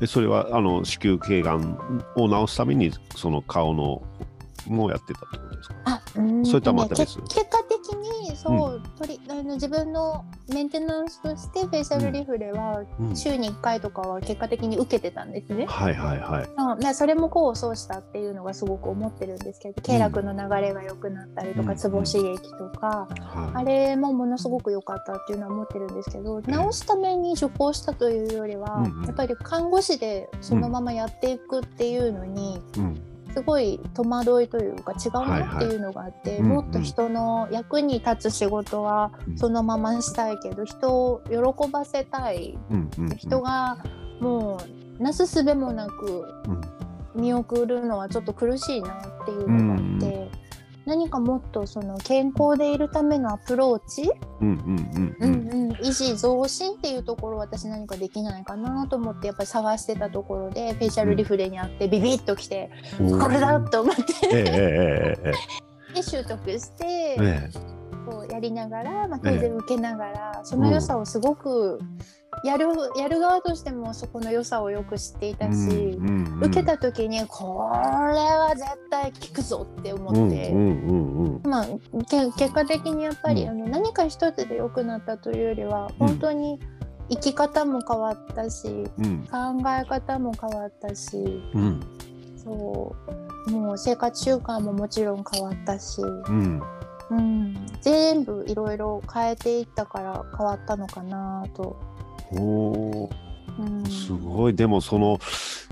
[0.00, 4.02] でそれはあの子宮頸がんを治すためにその顔の
[4.66, 5.76] もやってたってことですか？
[5.84, 6.46] あ、うん。
[6.46, 7.18] それとはまた別？
[7.22, 13.16] 結果的にそう、取りあの自分のメンテナンスとしてフェイシャルリフレはうん。
[13.16, 15.66] 週に1回とかは結果的に受けてたんですね。
[15.66, 16.48] はいはいはい。
[16.56, 21.76] うん、でそれも功を奏したっていうのがすごく思ってるんですけど経絡の流れが良くなったりとか、うん。
[21.76, 26.52] ツボ刺激とか、はあれもものすごく良かったっていうのは思ってるんですけど、ええ。
[26.52, 29.04] 治すために受講したというよりは、うんうん。
[29.04, 36.48] やっぱり看護師でそのままやっていくっていうのに、いうんすごい戸惑いというか違うなっていうのがあって、はいはい。
[36.48, 42.56] もっと人の役に立つ仕事はうんそのまましたいけど、人を喜ばせたい。
[42.70, 43.16] うんうんうん。
[43.16, 43.78] 人が
[44.20, 44.60] も
[44.98, 46.60] うなすすべもなくうん。
[47.14, 50.23] 見送るのはちょっと苦しいなっていうのがあって、
[50.86, 55.32] 何かもっとその健康でいるためのアプローチ、うんうんううん。
[55.32, 62.70] んうん、維持増進っていうところ私何かできないかなと思ってやっぱり探してたところでフェイシャルリフレにあってビビッときて、
[63.00, 63.20] うん。
[63.20, 64.44] これだと思って。
[65.94, 67.50] で習得して、ええ。
[68.04, 71.80] こうやりながら、まあ、当然受けながら、その良さをすごく
[72.42, 72.66] やる
[72.96, 80.50] やる側としてもそこの良さをよく知っていたし、うんうんうん受けた時にこれは絶対効くぞって思って。
[80.50, 81.50] うんうんうん。
[81.50, 81.66] まあ、
[82.08, 83.48] け結果的にやっぱり、うん。
[83.50, 86.08] あの何か一つで良くなったというよりはうん。
[86.08, 86.60] 本当に
[87.08, 88.68] 生き方も変わったし、
[88.98, 89.26] うん。
[89.26, 91.16] 考え方も変わったし
[91.54, 91.80] うん。
[92.36, 92.94] そ
[93.48, 96.62] うもう生活習慣ももちろん変わったし、うん。
[97.10, 101.93] うん、全部いろいろ変えていったから変わったのかなと。
[102.32, 103.10] お
[103.88, 104.54] すごい。
[104.54, 105.18] でもその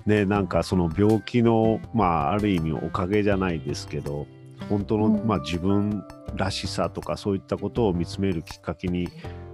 [0.06, 4.26] ねなんかその病気のまあある意味おかげじゃないですけど
[4.68, 5.26] 本当の、うん。
[5.26, 6.04] まあ自分
[6.36, 9.08] らしさとかそういったことを見つめるきっかけに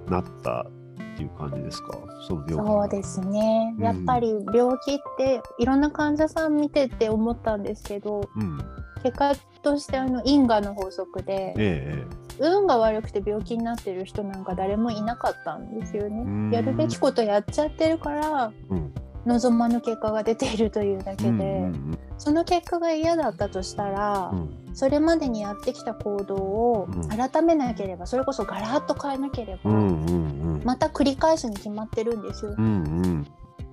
[0.08, 1.98] なったっていう感じですか？
[2.26, 3.84] その病そうですね、うん。
[3.84, 8.58] やっぱり病気っていろんな患者さん見てて思ったんですけどうん。
[9.02, 12.04] 結果としてあの因果の法則でえ
[12.40, 16.51] 運が悪くて病気になってる人なんか誰もいなかったんですようん。
[16.51, 16.57] ね。
[16.57, 18.94] やるべきことやっちゃってるからえうん。
[19.27, 24.74] 望まぬ結果が出ているというだけで、うんうんその結果が嫌だったとしたら、うん。
[24.74, 27.09] それまでにやってきた行動をうん。
[27.09, 30.11] 改めなければ、それこそガラッと変えなければ、うんうん
[30.57, 30.62] うん。
[30.64, 32.57] また繰り返すに決まってるんですよ。
[32.59, 32.68] うんう
[33.07, 33.27] ん。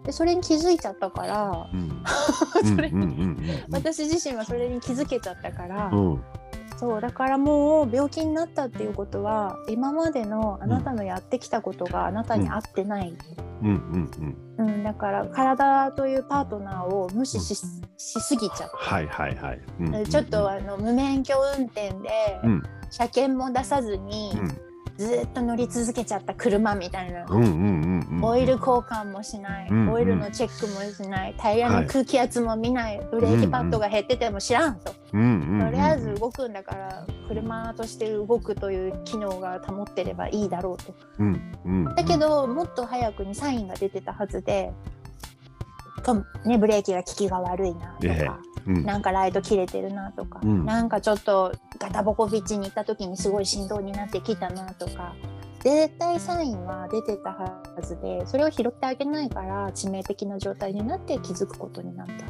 [0.03, 2.03] でそれに気づいちゃったから、うん。
[2.75, 3.39] それうんうんうんうん。
[3.71, 6.23] 私自身はそれに気づけちゃったから、うん
[6.77, 13.15] そうだからもう病気になったっていうことは今までのあなたのやってきたことがあなたに合ってない、
[13.61, 14.11] うんうん
[14.57, 14.67] うん。
[14.67, 17.65] うんだから体というパートナーを無視し,、し
[17.97, 18.77] すぎちゃった。
[18.77, 19.61] はいはいはい。
[19.79, 20.05] うんうんうん。
[20.05, 22.63] ちょっとあの無免許運転で、うん。
[22.89, 31.35] 車検も出さずに、うんずーっと乗り続けちゃった車みたいな、うんうんうんうんオイル交換もしない、うんオイルのチェックもしない。
[31.37, 40.95] タイヤの空気圧も見ない、ブレーキパッドが減ってても知らんと、うんうんうんとりあえず動くんだから車として動くという機能が保ってればいいだろうと。
[41.19, 44.71] うんうんだけどもっと早くにサインが出てたはずで、
[46.05, 48.29] とね、ブレーキが効きが悪いなとか、ええ。
[48.67, 48.85] うん。
[48.85, 50.65] なんかライト切れてるなとか、うん。
[50.65, 55.15] なんかちょっとガタボコビッチに行った時にすごい振動になってきたなとか
[55.61, 62.25] 絶対サインは出てたはずでそれを拾ってあげないから致命的な状態になって気づくことになった。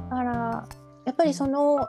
[0.00, 0.68] だから
[1.04, 1.86] やっぱりその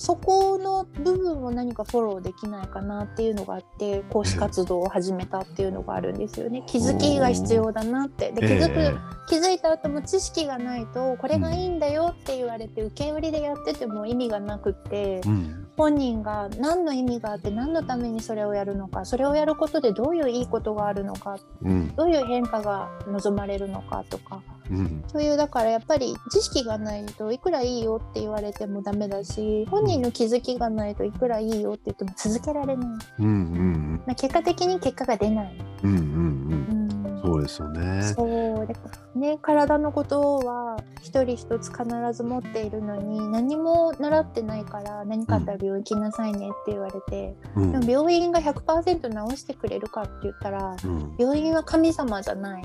[0.00, 6.62] そこの部分を何かフォローできないかなっていうのがあって講師活動を始めたっていうのがあるんですよね。
[6.66, 8.32] 気づきが必要だなって。
[8.32, 8.94] で気づく、え。
[9.28, 15.68] 気づいた後も知識がないとこれがいいんだよって言われて受け売りでやってても意味がなくってえうん。
[15.76, 21.94] 本人が何の意味があって何のためにそれをやるのかそれをやることでどういういいことがあるのかうん。
[21.94, 25.04] どういう変化が望まれるのかとかうん。
[25.08, 32.86] そういうだからやっぱり知識がないといくらいいよって言われてもダメだし本人の気づきがないといくらいいよって言っても続けられない、
[33.18, 35.56] うんうんまあ、結果的に結果が出ない。
[35.82, 37.10] うんうんうん。
[37.14, 37.22] うん。
[37.22, 38.02] そうですよね。
[38.02, 38.66] そう。
[38.66, 38.74] で
[39.14, 47.72] ね体のことは一人一つ必ず持っているのに何も習ってないから何かあったら病院行きなさいねって言われて、うん。
[47.72, 51.16] でも病院が100%治してくれるかって言ったらうん。
[51.18, 52.62] 病院は神様じゃない。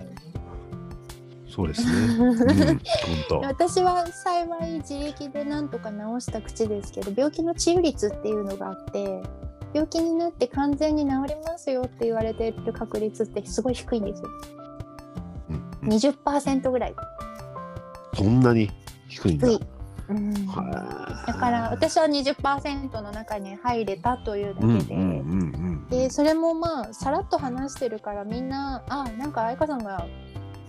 [1.56, 1.92] そうですね。
[2.20, 2.80] うん本
[3.30, 3.40] 当。
[3.40, 9.22] 私は幸い自力でなんとか治した口ですけど病気の治癒率っていうのがあって
[9.74, 14.30] 病気になって完全に治りますよって言われてる確率ってすごい低いんですよ。
[15.50, 15.56] うん。
[15.56, 16.96] うん20%ぐらい。
[18.16, 18.70] そんなに
[19.08, 19.48] 低いんだ。
[19.48, 19.60] 低い、
[20.10, 30.08] うん、はだから私は20%の中に入れたというだけで、うんうんうんでそれもまあさらっと話してるからみんなあなんか愛花さんが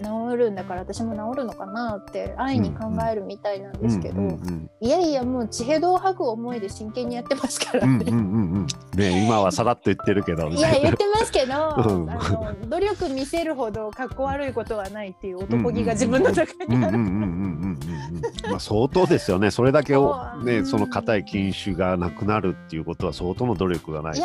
[0.03, 3.83] 治るんだから私も治るのかなって安易に考えるみたいなんうん。
[3.83, 8.05] ですけど、うんうんいやいやもう地平道を吐く思いで真剣にやってますからね。
[8.07, 10.49] うんうんうんうんね今はさらっと言ってるけど。
[10.49, 16.67] いや言ってますけど、 うんあの努力見せるほどかっこ悪いことはないっていう男気が自分の中にある。
[16.67, 17.81] うんうんうんうんうんうん
[18.47, 18.51] うん。
[18.51, 19.51] まあ相当ですよね。
[19.51, 24.23] それだけをね、その硬い筋腫がなくなるっていうことは相当の努力がないと。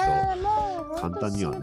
[1.00, 1.60] 簡単にはね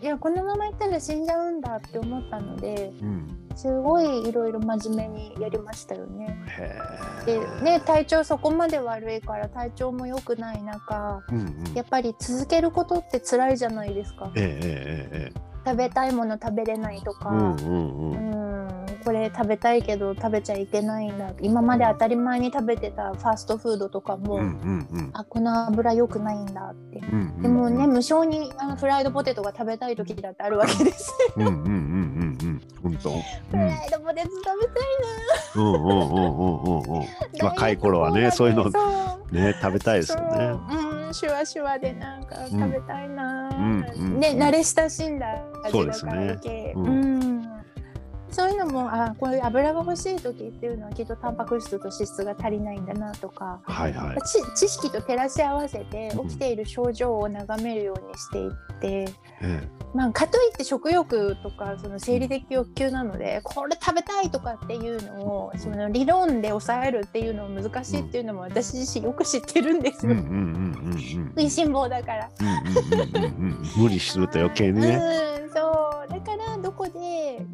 [0.00, 3.38] いやこのままいったら死んじゃうんだって思ったのでうん。
[3.56, 6.36] すごいいろいろ真面目にやりましたよね。
[6.58, 7.64] へでえ。
[7.64, 11.74] ね体調そこまで悪いから体調も良くない中うんうん。
[11.74, 14.30] やっぱり続けることって辛いじゃないですか。
[14.36, 15.40] ええええええ。
[15.64, 18.30] 食べたいもの食べれないとか、うんうんうん。
[18.30, 18.32] う
[18.82, 25.10] んこれ食べたいけど食べちゃいけないんだ今まで当たり前に食べてたファーストフードとかも、うんうんうん。
[25.12, 26.98] あこの油良くないんだって。
[26.98, 31.14] うんうんうんでもね、無性にあのフライドポテトが食べたい時だってあるわけです。
[31.36, 32.60] うんうんうんうんうん。
[32.82, 33.10] 本当。
[33.50, 34.86] フライドポテト食べたい
[35.54, 37.00] うんうんうんうんうんうん。
[37.38, 37.44] な。
[37.44, 38.64] 若い頃はねそういうの
[39.30, 40.96] ね食べたいですよね。
[41.12, 45.26] シュワシュワでなんか食べたいな、うんうんね、慣れ親しんだ
[45.70, 47.35] そうです味だからね余計ううんん
[48.36, 54.18] そういうのもあこういう油が欲しい時っていうのはきっとタンパク質と脂質が足りないんだなとか、はいはい。
[54.28, 59.08] ち知識と照らし合わせてうん起きている症状を眺めるようにしていって、
[59.40, 70.12] えまあ、かといって食欲とかその生理的欲求なのでこれ食べたいとかっていうのをその理論で抑えるっていうのも難しいっていうのも私自身よく知ってるんですよ。
[70.12, 70.98] うんうんうんうん。
[71.28, 72.30] 食いしん坊だから。
[72.38, 73.42] うんうんうんうん
[73.76, 73.82] うん。
[73.82, 75.00] 無理すると余計にね。
[75.42, 76.92] うん、そうだからどこで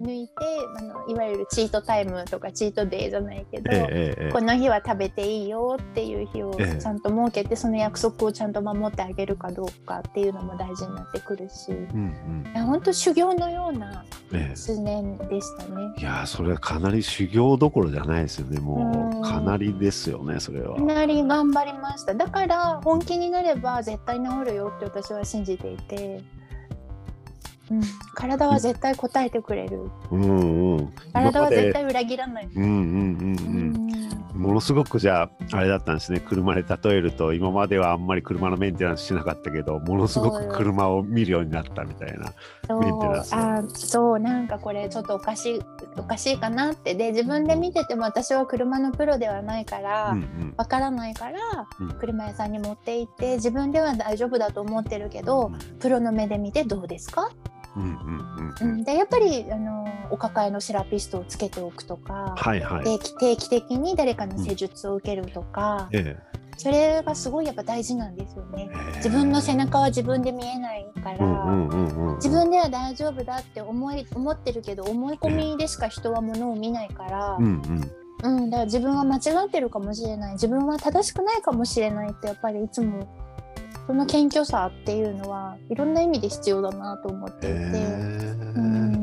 [0.00, 0.32] 抜いて
[0.78, 14.38] あのいわゆるチートタイムとかチートデイじゃないけど、ええええこの日は食べていいよっていう日をええちゃんと設けて、その約束をちゃんと守ってあげるかどうかっていうのも大事になってくるしいうんや本当修行のようなうん。
[14.38, 14.56] ええ。
[14.56, 15.94] 数年でしたね。
[15.98, 18.60] いやーそれはかなり修行どころじゃないですよね。
[18.60, 18.78] もう
[19.16, 20.82] んうかなりですよねそれはか。
[20.82, 26.22] なり頑張りましただから本気になれば絶対治るよって私は信じていて、
[27.72, 27.82] うん、
[28.14, 29.90] 体は絶対答えてくれる。
[30.10, 30.92] うんうん。
[31.12, 32.48] 体は絶対裏切らない。
[32.48, 33.36] でうんうんうん
[34.34, 34.42] うん。
[34.42, 36.20] ものすごくじゃああれだったんですね。
[36.20, 42.32] 車で例えると今まではあんまり車のメンテナンスしなかったけどものすごく車を見るようになったみたいな。
[42.66, 42.80] そう。
[42.80, 44.18] メンテナンスあそう。
[44.20, 45.60] なんかこれちょっとおかしい
[45.96, 46.94] おかしいかなって。
[46.94, 50.54] で自分で見てても私は車のプロではないからうんうん。
[50.56, 51.38] わからないから
[51.80, 51.88] うん。
[51.98, 57.30] 車屋さんに持って行って自分では大丈夫だと思ってるけどプロの目で見てどうですか、
[57.76, 62.84] うんうんうんううんん、でやっぱりあのお抱えのセラピストをつけておくとか、はいはい。
[62.84, 66.16] 定期定期的に誰かの施術を受けるとか、え
[66.58, 68.70] それがすごいやっぱ大事なんですよね。
[68.94, 72.16] え自分の背中は自分で見えないから、うんうんうんうん。
[72.16, 83.08] 自分では大丈夫だって思い思ってるけど思い込みでしか人はものを見ないから、うんうんうんだから自分は間違ってるかもしれない自分は正しくないかもしれないってやっぱりいつも
[83.86, 87.56] その謙虚さっていうのはいろんな意味で必要だなと思っていて。
[87.56, 89.02] へえうん。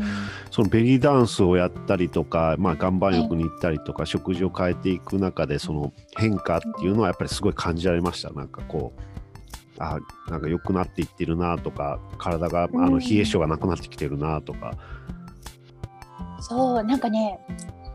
[0.51, 8.31] そのベリーダンスをやったりとか、まあ、岩盤浴に行ったりとか、食事を変えていく中でその変化っていうのはやっぱりすごい感じられました。
[8.31, 9.01] なんかこう
[9.81, 9.97] あ
[10.29, 12.91] なんか良くなっていってるなとか体があうん。
[12.93, 14.73] の冷え性がなくなってきてるなとか、
[16.41, 17.39] そうなんかね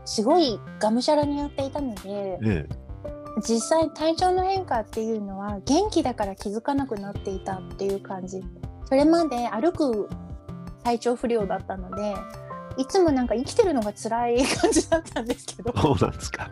[0.05, 2.67] すごいがむしゃらにやっていたのでえ
[3.37, 8.41] 実際体調の変化っていうのは元気だから気づかなくなっていたっていう感じ
[8.85, 10.09] それまで歩く
[10.83, 12.15] 体調不良だったので
[12.77, 16.49] いつもなんか生きてるのが辛い感じだったんですけど そうなんですか。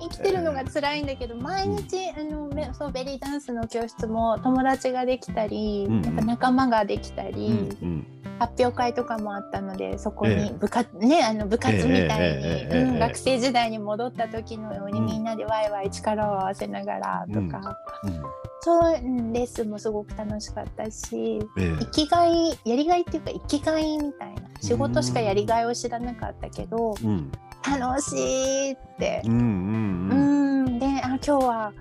[0.00, 7.46] 生きてるのが辛いんだけど、毎日あのそうベリーダンスの教室も友達ができたり、うんうん、やっぱ仲間ができたり、
[7.82, 8.06] うんうん、
[8.38, 17.76] 発表会とかもあったのでそこに部活、えー、ねあの部活みたいに、えー、うん、学生時代に戻った時のようにみんなでワイワイ力を合わせながらとか。
[18.04, 18.14] うん。
[18.14, 18.22] うん。
[18.60, 18.98] そうレ
[19.42, 27.30] ッスンもすごく楽しかったし、えー、生きがいやりがいっていうか生きがいみたいな仕事しかやりがいを知らなかったけど、うん、
[27.64, 29.22] 楽しいって。
[29.24, 29.28] う。
[29.28, 30.66] んうんうん。
[30.66, 30.78] うん。
[30.78, 31.72] であ今日は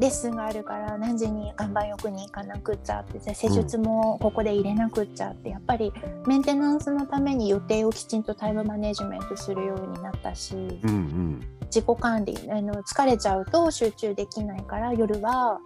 [0.00, 5.92] レッスンがあるから何時に岩盤浴に行かなくっちゃって施術もここで入れなくっちゃって、やっぱり
[6.26, 11.40] メンテナンスのために予定をきちんとタイムマネジメントするようになったしうんうん。
[11.66, 15.60] 自己管理あの疲れちゃうと集中できないから夜は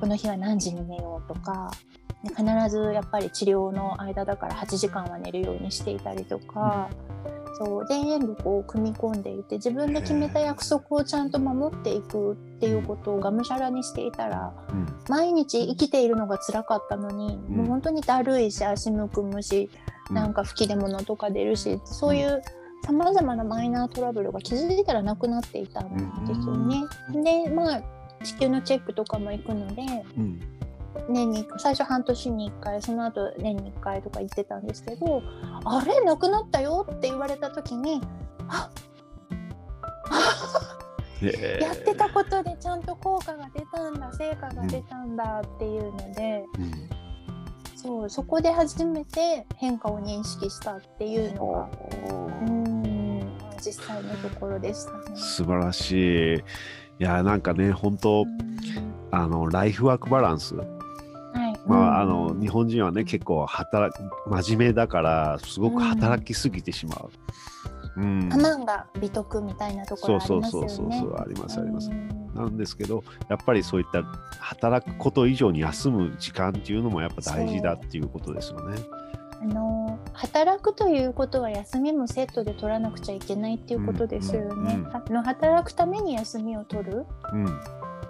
[0.00, 1.70] この日は何時に寝ようとか
[2.24, 6.88] で必ずやっぱり治療の間だから8時間は寝るようにしていたりとか、
[7.56, 14.86] そう全部こう組み込んでいて自分で決めた約束をちゃんと守っていくっていうことをがむしゃらにしていたらうん。
[15.08, 17.56] 毎日生きているのが辛かったのに、うん。
[17.56, 19.70] もう本当にだるいし足むくむし、
[20.10, 22.42] なんか吹き出物とか出るしそういう
[22.84, 25.94] さまざまなマイナートラブルが気づいたらなくなっていたん
[26.26, 26.84] ですよね。
[27.22, 27.82] でまあ
[28.22, 29.82] 子宮のチェックとかも行くので
[30.16, 30.40] うん
[31.08, 35.22] 年に最初半年に1回その後年に1回とか行ってたんですけど
[35.64, 38.00] 「あれなくなったよ」って言われた時に
[38.48, 38.70] 「あ
[41.22, 46.44] ええやってたことでちゃんと効果が出たんだ成果が出たんだ」っていうので。
[46.58, 47.04] うん
[47.84, 51.68] そうそこで初めて変化を認識したっていうのが
[52.08, 55.16] うーん実際のところでしたね。
[55.16, 56.36] 素晴らしい。
[56.36, 56.42] い
[56.98, 60.68] やなんかね本当うんあのライフワークバランス、はい。
[61.66, 67.10] まあ、あうんの日本人はね結構働く真面目だからすごく働きすぎてしまう。
[67.96, 70.68] うん、我慢が美徳みたいなところそうありますよね。
[70.68, 71.90] そうそうそうそうありますあります。
[71.90, 74.02] うんなんですけどやっぱりそういった
[74.40, 78.76] 働くこと以上に休む時間っていうのもやっぱ大事だっていうことですよね。
[79.40, 84.48] あの働くということは休みもセットで取らなくちゃいけないっていうことですよね。
[84.48, 87.06] うんうんうんあの働くために休みを取る。
[87.32, 87.46] うん、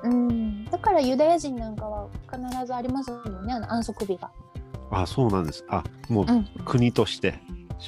[0.04, 4.30] うん、だからユダヤ人なんかは必ずありますもんねあの安息日が。
[4.90, 5.64] あそうなんです。
[5.68, 7.34] あもううん国として。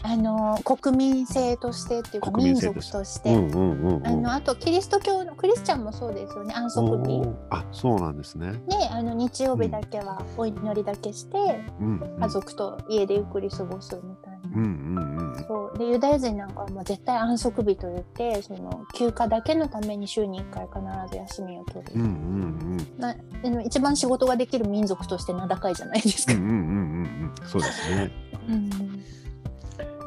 [0.02, 3.34] あの国民性としてっていうか民族として。
[3.34, 4.06] うんうん。
[4.06, 8.52] あのあとキリスト教のクリスチャンもそうですよね安息日あそうなんですね。
[8.68, 11.36] であの日曜日だけはお祈りだけして
[11.80, 14.36] うんうん、家族と家でゆっくり過ごすみたいな。
[14.54, 14.64] うん
[14.96, 23.10] うんうんそうでユダヤ人なんかはもう絶対安息日と言ってその休暇だけのために週に1回必ず休みを取る、うんうんうんな
[23.44, 26.32] あの一番仕事ができる民族として名高いじゃないですか。
[26.32, 28.10] うんうんうんうんうんそうですね。
[28.48, 28.70] うん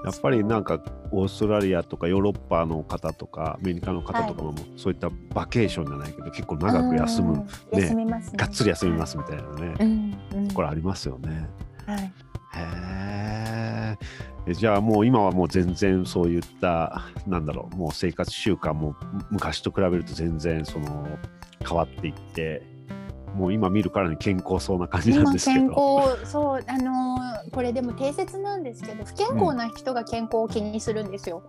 [0.04, 0.82] やっぱりなんか
[1.12, 7.34] オーストラリアとかヨーロッパの方とかアメリカの方とかも、そういったバケーションじゃないけど結構長く休む、
[7.72, 8.38] うん休みますね。
[8.38, 10.52] がっつり休みますみたいなね、うんうん。
[10.54, 11.50] これありますよね。
[11.86, 12.04] はい。
[12.04, 13.98] へ
[14.48, 14.54] え。
[14.54, 18.96] じゃあもう今はもう全然そういったなんだろうもう生活習慣も
[19.30, 21.08] 昔と比べると全然その
[21.68, 22.64] 変わっていって
[23.36, 26.02] もう今見るからに健康そうな感じなんですけど。
[26.22, 31.44] 康そうあのーこれでも定説なんですけど不健康な人が健康を気にするんですよ。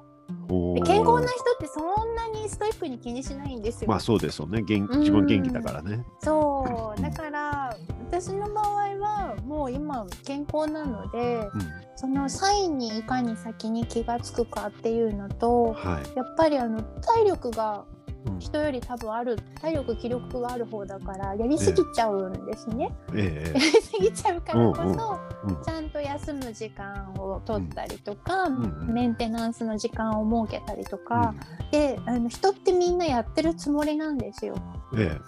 [0.49, 3.89] おーで健康な人ってそんなにストイックに気にしないんですよ。
[3.89, 6.05] まあそうですよね元うん自分元気だからね。
[6.23, 7.77] そうだから
[8.11, 11.63] 私の場合はもう今健康なのでうん
[11.97, 16.17] そのサインにいかに先に気がつくかっていうのとはい。
[16.17, 18.00] やっぱりあの体力がうん
[18.41, 22.91] 人より多分ある体力気力がある方だからやりすぎちゃうんですね。
[23.15, 31.35] えやりすぎちゃうからこそ、ちゃんと休む時間を取ったりとか、メンテナンスの時間を設けたりとか、
[31.71, 34.55] であの人ってみんなやってるつもりなんですよ。
[34.93, 35.19] うんえ。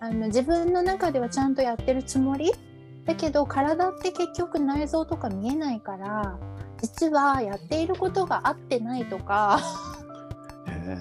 [0.00, 2.52] あの自分の中ではちゃんとやってるつもり
[3.06, 6.38] だけど体って結局内臓とか見えないから
[6.82, 9.60] 実はやっていることが合ってないとか。
[10.68, 10.98] え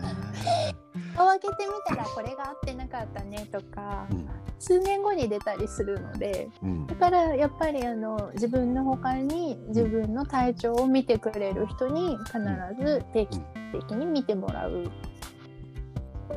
[0.72, 0.85] へ
[1.16, 12.40] 蓋を開けてみたらこれが合ってなかったねとかえうん数年後に出たりするのでうんだからやっぱりあの自分の他に自分の体調を見てくれる人に必
[12.80, 13.40] ず定期
[13.74, 14.92] 的に見てもらう。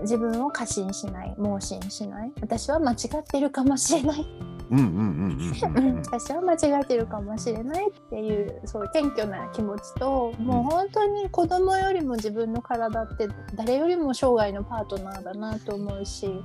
[0.01, 2.33] 自分を過信しない盲信しない。
[2.41, 4.27] 私は間違ってるかもしれない。
[4.71, 16.43] うんうんうんうんうんうん 私は間違えてるかもしれないっていうそういう謙虚な気持ちともう本当に子供よりも自分の体って誰よりも生涯のパートナーだなと思うし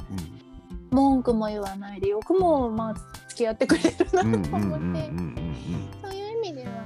[0.92, 2.94] 文句も言わないでよくもまあ
[3.28, 5.12] 付き合ってくれるなうんうんと思って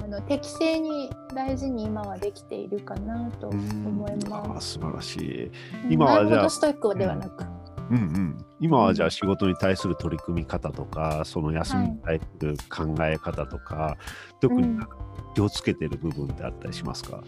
[0.08, 3.86] の適正に大事に今はできているかなとうん。
[3.86, 5.50] 思いあまー素晴らしい。
[5.52, 5.86] す。
[5.90, 7.44] 今はじゃあストイックではなく、
[7.90, 7.96] うん。
[7.96, 13.96] うん、今はじゃあ仕事に対する取り組み方とか、その休みに対する考え方とか、
[14.40, 14.86] 特になん。
[14.86, 14.96] か
[15.34, 17.22] 気をつけてる部分ってあったりしますか、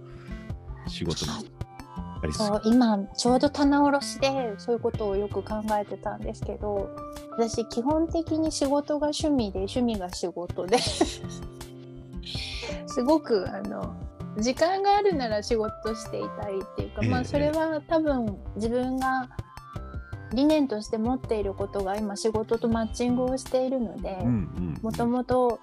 [0.87, 1.33] 仕事に。
[2.23, 6.91] やりすそう今ちょうど棚卸しでそういうことをよく考えてたんですけど
[7.33, 10.77] 私基本的に仕事が趣味で趣味が仕事で
[12.87, 13.95] すごくあの
[14.39, 19.29] 時間があるなら仕事していたいっていうか、まええあそれは多分自分が
[20.33, 24.17] 理念として持っていることが今仕事とマッチングをしているので
[24.83, 25.61] もともと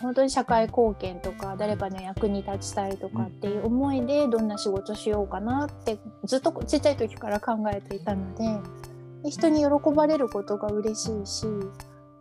[0.00, 8.58] 本当に社会貢献とか誰かの役に立ちたいとかっていう思いでどんな仕事しようかなってずっとちっちゃい時から考えていたので
[9.22, 11.46] で人に喜ばれることが嬉しいし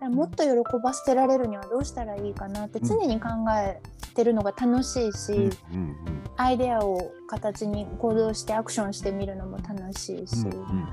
[0.10, 0.50] もっと喜
[0.82, 3.82] ばせてられるにはどうしたらいいかなって常に考え
[4.14, 10.86] てるのが楽しいし、うんうんアイデアを形に行動してアクションしてみるのも楽しいし、うんうん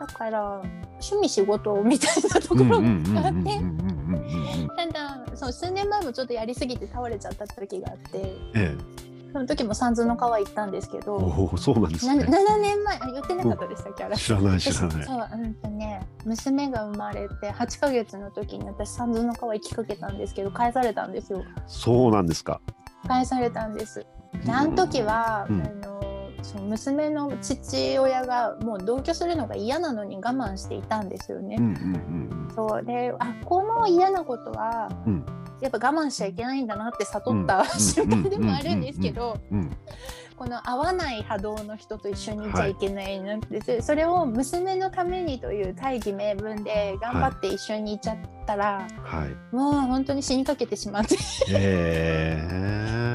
[0.00, 0.62] だから
[0.94, 3.30] 趣味仕事みたいなところうんうんうんうんがあって。
[3.30, 4.68] うんうんうんうんうん。
[4.76, 8.18] ただそう数年前もちょっとやりすぎて倒れちゃった時があって。
[8.18, 8.76] ええ、
[9.36, 12.24] その時も三途の川行ったんですけどおおそうなんですなね。
[12.24, 14.04] 7年前あ言ってなかったでしたっけ？
[14.04, 15.04] あれ知らない知私らない。
[15.04, 21.42] そううんとね娘が生まれて8ヶ月の時に私三途の川行きかけたんですけど返されたんですよ。
[21.66, 22.62] そうなんですか。
[23.06, 24.06] 返されたんです。
[24.42, 25.60] であの時は、うん。
[25.60, 26.00] あの
[26.42, 31.56] その娘の父親がもう同居するのが嫌なのに我慢していたんですよね。
[31.58, 32.84] うんうんうんそう。
[32.84, 35.26] であこの嫌なことは、うん
[35.60, 37.66] やっぱ我慢しちゃいけないんだなって悟った、うん。
[37.80, 39.38] 瞬間でもあるんですけど、
[40.36, 49.54] この合わない波動の人と一緒にいちゃいけないなって、そそれを娘のためにという大義名分で頑張って一緒にいちゃったら、はい。
[49.54, 51.16] もう本当に死にかけてしまって。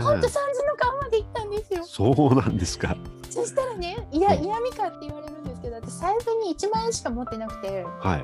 [0.02, 1.84] 本当三途の川まで行ったんですよ。
[1.86, 2.98] そうなんですか。
[3.30, 4.44] そしたらねいやうん。
[4.44, 7.86] 嫌味かって言われるんですけど私財布に1万円しか持ってなくて。
[8.00, 8.24] はい。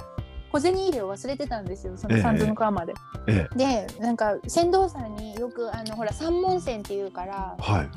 [0.52, 2.94] 小銭入れを忘れてたんですよそのええ三途の川まで。
[3.28, 7.90] ええ、でなんか船頭さんによくあのほら三文銭っていうからはい。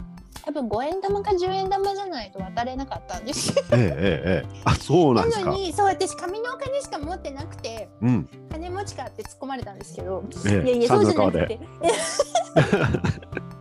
[0.42, 3.62] 多分5円玉か10円玉じゃないと渡れなかったんですよ。
[3.72, 4.61] ええええええ。
[4.64, 5.44] あ、そうなんですか。
[5.44, 8.28] なのにそう私紙のお金しか持ってなくてうん。
[8.51, 11.61] 金持ちかって突っ込まれたんですけど、ええいやいやそうじゃなく三て。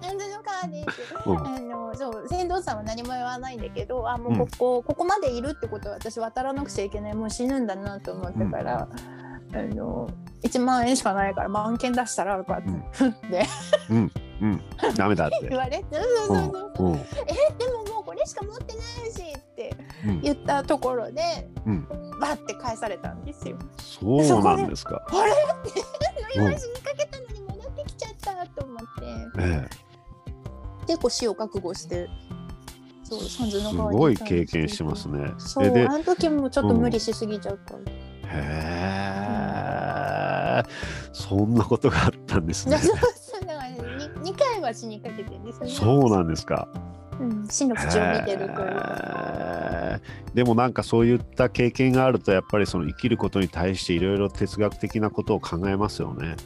[0.01, 0.85] なんでの川で
[1.25, 8.87] あのそう船頭さんは何も言わないんだけどあもうここ、ここまでいるってことは私渡らなくちゃいけないもう死ぬんだなと思ってから、
[9.53, 10.09] あの
[10.43, 13.45] 1万円しかないから万件出したらこうやって、うんふって
[13.89, 14.11] うん。
[14.41, 14.61] うん。
[14.95, 15.39] ダメだって。
[15.49, 16.93] 言われてそうそうそうそう、うん。
[16.93, 16.99] うん。
[16.99, 17.03] え
[17.57, 19.75] でももうこれしか持ってないしって
[20.05, 21.21] うん言ったところで、
[21.65, 21.87] うん
[22.19, 23.57] バッて返されたんですよ。
[23.77, 25.01] そうなんですか。
[25.09, 25.31] あれ？
[25.31, 29.67] ってうん今死にかけたのに戻ってきちゃったと思ってえ
[30.89, 32.09] 結構死を覚悟して
[33.03, 33.51] そう三え。
[33.51, 35.33] 途のすごい経験してますね。
[35.37, 37.79] そうえで、あの時もちょっと無理しすぎちゃった、へ
[40.65, 40.69] え。
[41.13, 42.77] そんなことがあったんですね。
[42.81, 46.67] そうそうだから 2, 2回は死にかけてですよねそうなんですか。
[47.19, 48.55] うん、死の淵を見てると
[50.33, 56.37] でもなんかそういった経験があるとやっぱりその生きることに対していろいろ哲学的なことを考えますよね。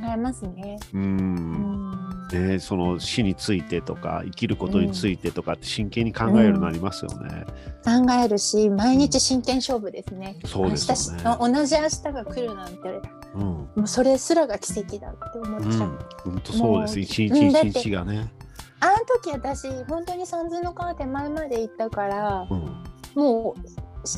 [0.00, 0.78] 考えますね。
[0.92, 1.26] ううん。
[1.26, 7.44] んねその死についてとか生きることについてとかって真剣に考えるようになりますよね。
[7.84, 11.22] 考えるし毎日真剣勝負ですね、そうですよね。
[11.40, 13.00] 同じ明日が来るなんて。
[13.34, 17.00] うん、もうそれすらが奇跡だって思っちゃう、うん、本当そうです。
[17.00, 18.32] 一日一日がね。
[18.80, 22.82] あの時私本当に三途の川手前まで行ったからうん、
[23.14, 23.60] もう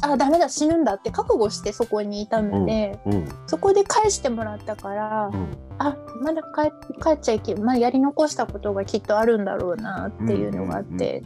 [0.02, 6.70] あダメだ死ぬんだって覚悟してそこにいたので、うん、そこで返してもらったから、うん、あまだ帰
[7.02, 11.22] 帰っちゃいけまあやり残したことがきっとあるんだろうなっていうのがあって、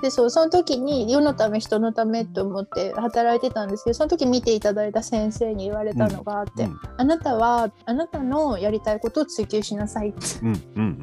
[0.00, 10.18] でそうその時に世のため人のためと思って働いてたんですけどその時見ていただいた先生に言われたのがあって、うんあなたはあなたのやりたいことを追求しなさいって。
[10.42, 10.96] うん、うん、うん、うん、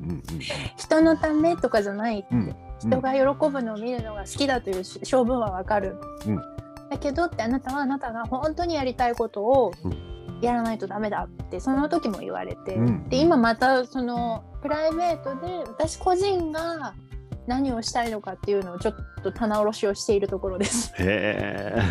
[0.00, 0.40] うん、うん、
[0.76, 3.20] 人のためとかじゃないって、うん人が喜
[3.50, 6.36] ぶのを見るのが好きだというし性分はわかる、うん。
[6.88, 10.09] だけどってあなたはあなたが本当にやりたいことをうん
[10.40, 13.08] やらないとダメだってその時も言われて、うん。
[13.08, 16.94] で今またそのプライベートで私個人が
[17.46, 20.92] 何をしたいのかっていうのをちょっと棚卸しをしているところです。
[20.98, 21.82] へえ。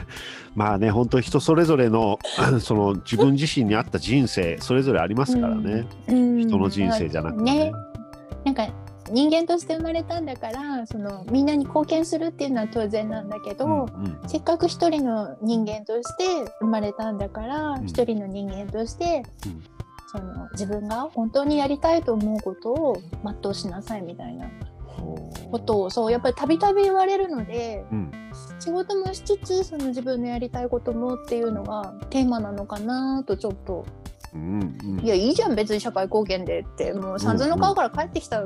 [0.54, 2.18] まあね本当人それぞれの
[2.60, 6.38] その自分自身に合った人生それぞれありますからね、うん。
[6.38, 7.64] 人の人生じゃなくてね。
[7.66, 7.72] ね。
[8.44, 8.68] なんか
[9.10, 14.18] 人間として生まれたんだからそのみんなに貢献するっていうのは当然なんだけど、うんうん。
[14.26, 17.86] せっかく一人の人間として生まれたんだからん。
[17.86, 19.62] 一、人の人間として、うん。
[20.08, 24.48] その自分が本当にやりたいと思うことを全うしなさいみたいな
[25.50, 28.10] ことをそうやっぱりたびたび言われるのでうん。
[28.58, 33.84] 仕事もしつつその自分のやりたいこともっていうのがテーマなのかなとちょっと。
[34.34, 35.04] うんうん。
[35.04, 36.92] いやいいじゃん別に社会貢献でって。
[36.92, 38.44] もう三途の川から帰ってきた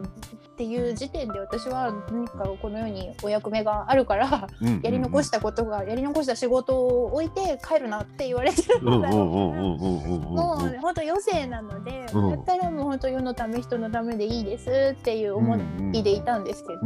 [0.61, 4.83] っていう時点で私は何かこの世にお役目があるからうんうんうん。
[4.83, 15.57] やり残したことがやり残した仕事を置いて帰るなって言われてるうもう本当余生なので、うんだったらもう本当世のため人のためでいいですっていう思
[15.95, 16.83] いでいたんですけど、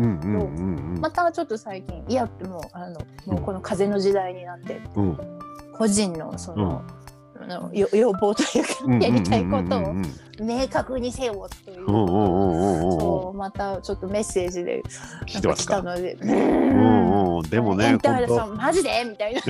[1.01, 5.19] またちょっと最近いやもうあのもうこの風の時代になってうん
[5.73, 6.85] 個人のその、
[7.41, 9.03] あのよ要望というか、うん。
[9.03, 10.05] やりたいことをうんうん
[10.41, 13.01] 明確にせよっていう、うんうんうんうんうん。
[13.01, 14.83] そうまたちょっとメッセージで
[15.27, 15.81] 来てますか？
[15.83, 17.43] なんか来たので、ううんうん。
[17.51, 19.05] でもねエンター本さんマジで？
[19.09, 19.41] みたいな。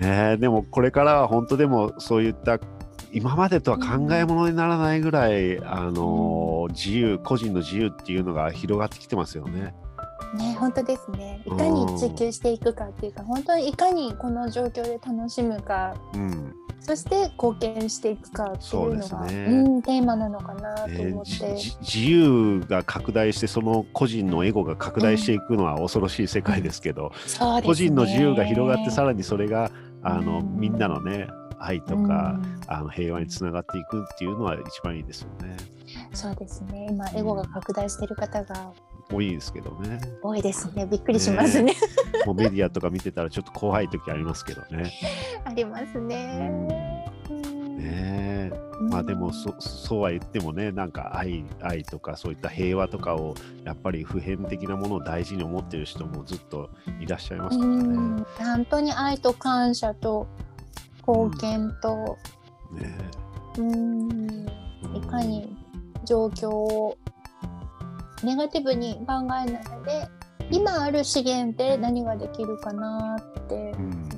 [0.00, 2.58] 当 ねでもこれからは本当でもそういった
[3.12, 9.74] 今までとは考え物にならないぐらい、あのー自由個人の自由っていうのが広がってきてますよね。
[10.36, 11.42] ね本当ですね。
[11.46, 15.94] いかに追求していくかっていうか本当にいかにこの状況で楽しむか。
[16.14, 16.54] うん。
[16.80, 19.44] そして貢献していくかっていうのがそうね。
[19.46, 27.62] うん、テーマなのかなとえー思って、じじ自由が拡大してその個人のエゴが拡大していくのは恐ろしい世界ですけど、そうですね。
[27.66, 29.70] 個人の自由が広がってさらにそれが
[30.02, 30.56] あのうん。
[30.58, 31.26] みんなのね
[31.58, 32.60] 愛とか、うん。
[32.68, 35.56] あの平和につながっていくっていうのは一番いいですよね。
[36.12, 36.86] そうですね。
[36.90, 38.72] 今エゴが拡大してる方が
[39.10, 40.00] 多いですけどね。
[40.22, 40.86] 多いですね。
[40.86, 41.74] びっくりしますね。
[42.26, 44.92] もうメディアとか見てたらちょっと怖い時ありますけどね。
[45.44, 46.50] ありますね。
[47.28, 48.50] ね。
[48.50, 48.50] え
[48.80, 53.34] まあでもそそうは言ってもねなんか愛愛とかそういった平和とかを
[53.64, 57.76] やっぱり普遍的なものを大事に思ってる人もずっといらっしゃいますからね。
[57.76, 58.26] うん。
[58.38, 60.26] 本当に愛と感謝と
[61.06, 62.18] 貢献と、
[62.72, 62.94] ね。
[63.58, 64.46] うん、
[64.94, 65.56] えいかに
[66.04, 66.98] 状況を
[68.22, 69.46] ネガティブに考えない
[69.84, 70.08] で
[70.50, 73.72] 今ある資源で何ができるかなって。
[73.78, 74.08] う、ん。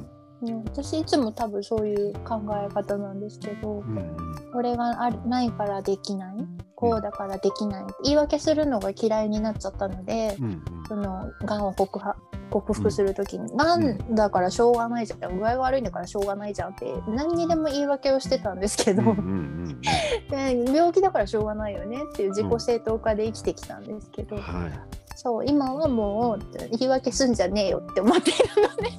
[0.43, 3.99] うん私いつも多分そういう考え方なんですけどうん。
[3.99, 4.53] うん。
[4.53, 6.37] これがあるないからできない
[6.75, 10.45] こうだからできない言い訳するのが嫌いになっちゃったので、うん。
[10.47, 10.63] うん。
[10.89, 14.15] そのがんを克服克服するときに、がん。
[14.15, 19.81] だからしょうがないじゃん具合悪いんだからしょうがないじゃんって何にでも言い訳をしてたんですけど、うんうんうん
[20.31, 24.73] で病気だからしょうがないよねっていう自己正当化で生きてきたんですけど、うんはい。
[25.17, 26.39] そう今はもう
[26.79, 28.91] 言い訳すんじゃねえよって思っているので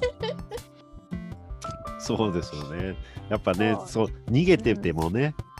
[1.98, 2.96] そうですよね。
[3.28, 4.06] やっぱねそう。
[4.28, 5.51] 逃げててもね、そう逃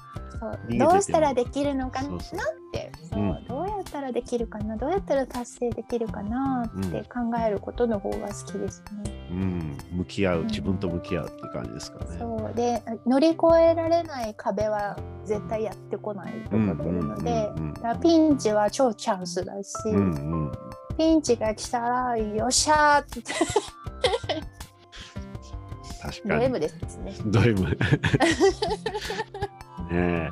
[0.51, 0.91] げてても。
[0.93, 2.09] どうしたらできるのかな？
[2.09, 2.39] そうそう。
[2.41, 2.93] って。
[3.11, 3.45] そう、うん。
[3.47, 4.77] どうやったらできるかな？
[4.77, 6.65] どうやったら達成できるかな？
[6.67, 9.29] って考えることの方が好きですね。
[9.31, 10.41] うん、向き合う。
[10.41, 10.47] うん。
[10.47, 12.17] 自分と向き合うって感じですかね。
[12.19, 12.55] そう。
[12.55, 17.51] で乗り越えられない壁は絶対やってこないと思ってるので
[18.03, 19.99] ピンチは超チャンスだし、うんう
[20.49, 20.53] ん、
[20.99, 23.23] ピンチが来たらよっしゃーって。
[26.03, 26.41] 確かに。
[26.41, 27.15] ド M ですね。
[27.27, 27.57] ド M
[29.93, 30.31] ね。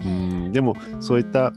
[0.00, 1.52] えうん、でもそういった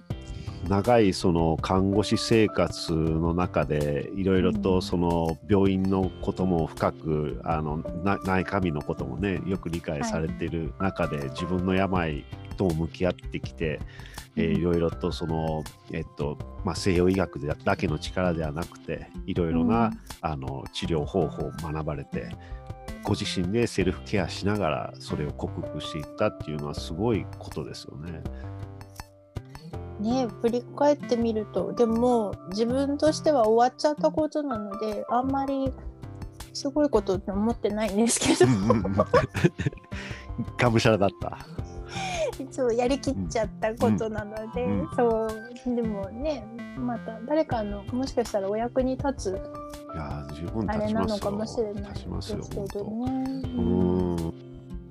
[0.68, 10.50] 長いその看護師生活の中でいろいろとその病院のことも深くあのな内科医のこともねよく理解されてい。
[10.50, 12.24] る中で、自分の病
[12.58, 13.80] とも向き合ってきて、
[14.36, 22.30] えーいろいろとその、えっとまあ、西洋医学でだけの力ではなくていろいろな、あの治療方法を学ばれて
[23.08, 28.22] ご自身でセルフケアしながらそれを克服していったっていうのはすごいことですよね。
[30.02, 35.72] ね振り返ってみるとでも自分としては終わっちゃったことなのであんまり
[36.54, 38.52] すごいことって思ってないんですけど。
[40.58, 41.38] がむしゃらだった。
[42.52, 44.90] そうやりきっちゃったことなので、うんうん。
[44.98, 45.76] そう。
[45.76, 46.46] でもね
[46.78, 49.42] また誰かのもしかしたらお役に立つ
[50.40, 51.16] 十分あれな立ちますよ。
[51.18, 52.70] のかもしれない立ちますよ本ね。
[52.74, 54.34] 当うーん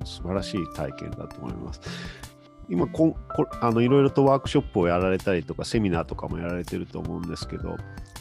[0.05, 1.81] 素晴らしい体験だと思います。
[2.69, 3.19] 今こんこ
[3.61, 7.77] あのいろいろとワークショップをやられたりとかセミナーとかもやられてると思うんですけど、ま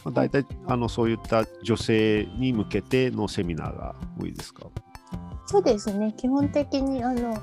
[0.06, 4.68] あ、大体あのそういった女性に向けてのセミナーが多いですか？
[5.48, 7.36] そうですね基本的にあの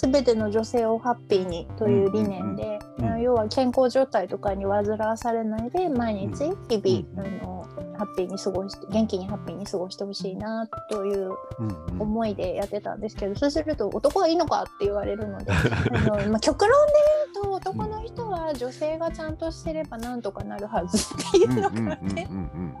[0.00, 2.78] 全ての女性をハッピーにという理念で、
[3.20, 7.58] 要は健康状態とかに煩わされないで毎日日々、うんあの
[7.98, 11.32] ハッピーに過ごして元気にハッピーに過ごしてほしいなという
[11.98, 15.56] 思いでやってたんですけど、そうすると男はいいのかって言われるので あ
[16.02, 16.92] の、まあ、極論で
[17.34, 22.78] 言うと男の人は女性がちゃんとしてればなんとかなるはずっていうのがね、うんうんうんうん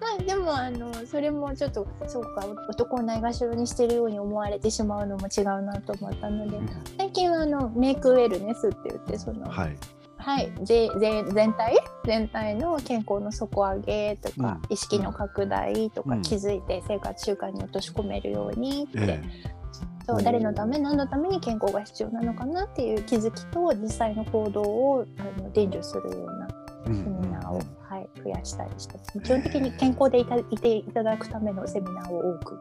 [0.00, 6.68] まあでもあのそれもちょっとそうか男をないがしろにしてるように思われてしまうのも違うなと思ったのでうん。
[6.98, 9.76] 最近はあのメイクウェルネスって言ってその、はい。
[10.16, 11.76] はい、ぜぜ全体？
[12.06, 14.72] 全体の健康の底上げとか、うん。
[14.72, 16.22] 意識の拡大とか、うん。
[16.22, 19.22] 気づいて生活習慣に落とし込めるようにって、え
[20.06, 20.78] そう誰のため？
[20.78, 26.48] 何のために健康が必要なのかなっていう気づきと実際の行動をあの伝授するような
[26.86, 32.58] セミナーを、はい、増やしたりして基本的に健康でいたいていただくためのセミナーを多く。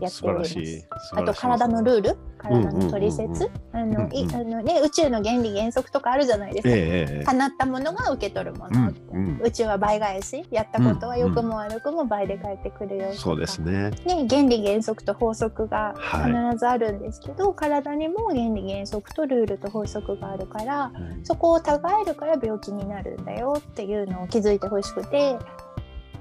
[0.00, 0.88] やっております。
[1.14, 2.16] あと体のルール。
[2.38, 3.36] 体の取うんうんうんうん。
[3.36, 4.34] 説あのいうんうん。
[4.36, 6.74] あのね宇宙の原理原則とかあるじゃないですか。
[6.74, 9.40] えええええ叶ったものが受け取るもの、んうん。
[9.42, 10.44] 宇宙は倍返し。
[10.50, 13.90] やったことはうん良くも悪くも倍で返ってくるよとか、そうですね。
[14.06, 16.32] ね、原理原則と法則がはい。
[16.32, 21.62] 必ずあるんですけど、体にも原理原則とルールと法則があるからうんそこを違
[22.02, 25.36] えるから病気になるんだよっていうのを気づいてほしくて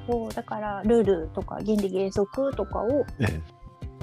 [0.08, 3.42] そうだからルールとか原理原則とかをええ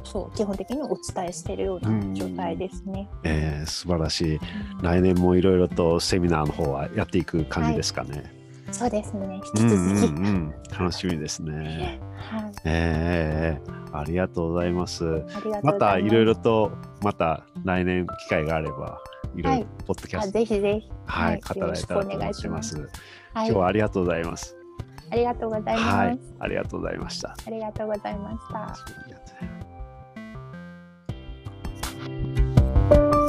[0.05, 3.09] そう基本的にお伝えしているような状態ですね。
[3.24, 4.40] ええ素晴らしい。
[4.82, 8.24] 来年もいろいろとセミナーの方はやっていく感じですかね。
[8.72, 10.55] そうですね引き続き、んうん。
[10.70, 12.00] 楽しみですね。
[12.16, 15.05] はい、ええありがとうございます。
[15.05, 15.50] ます。
[15.62, 16.72] またいろいろと
[17.03, 18.98] また来年機会があれば
[19.36, 22.88] いろいろはいポッドキャあストぜひぜひ、はい、はい語られたらと思いします今
[23.34, 24.61] はい、日はありがとうございます。
[25.12, 27.36] ありがとうございます、はい、ありがとうございました。
[27.46, 28.38] ありがとうございまし
[33.10, 33.21] た。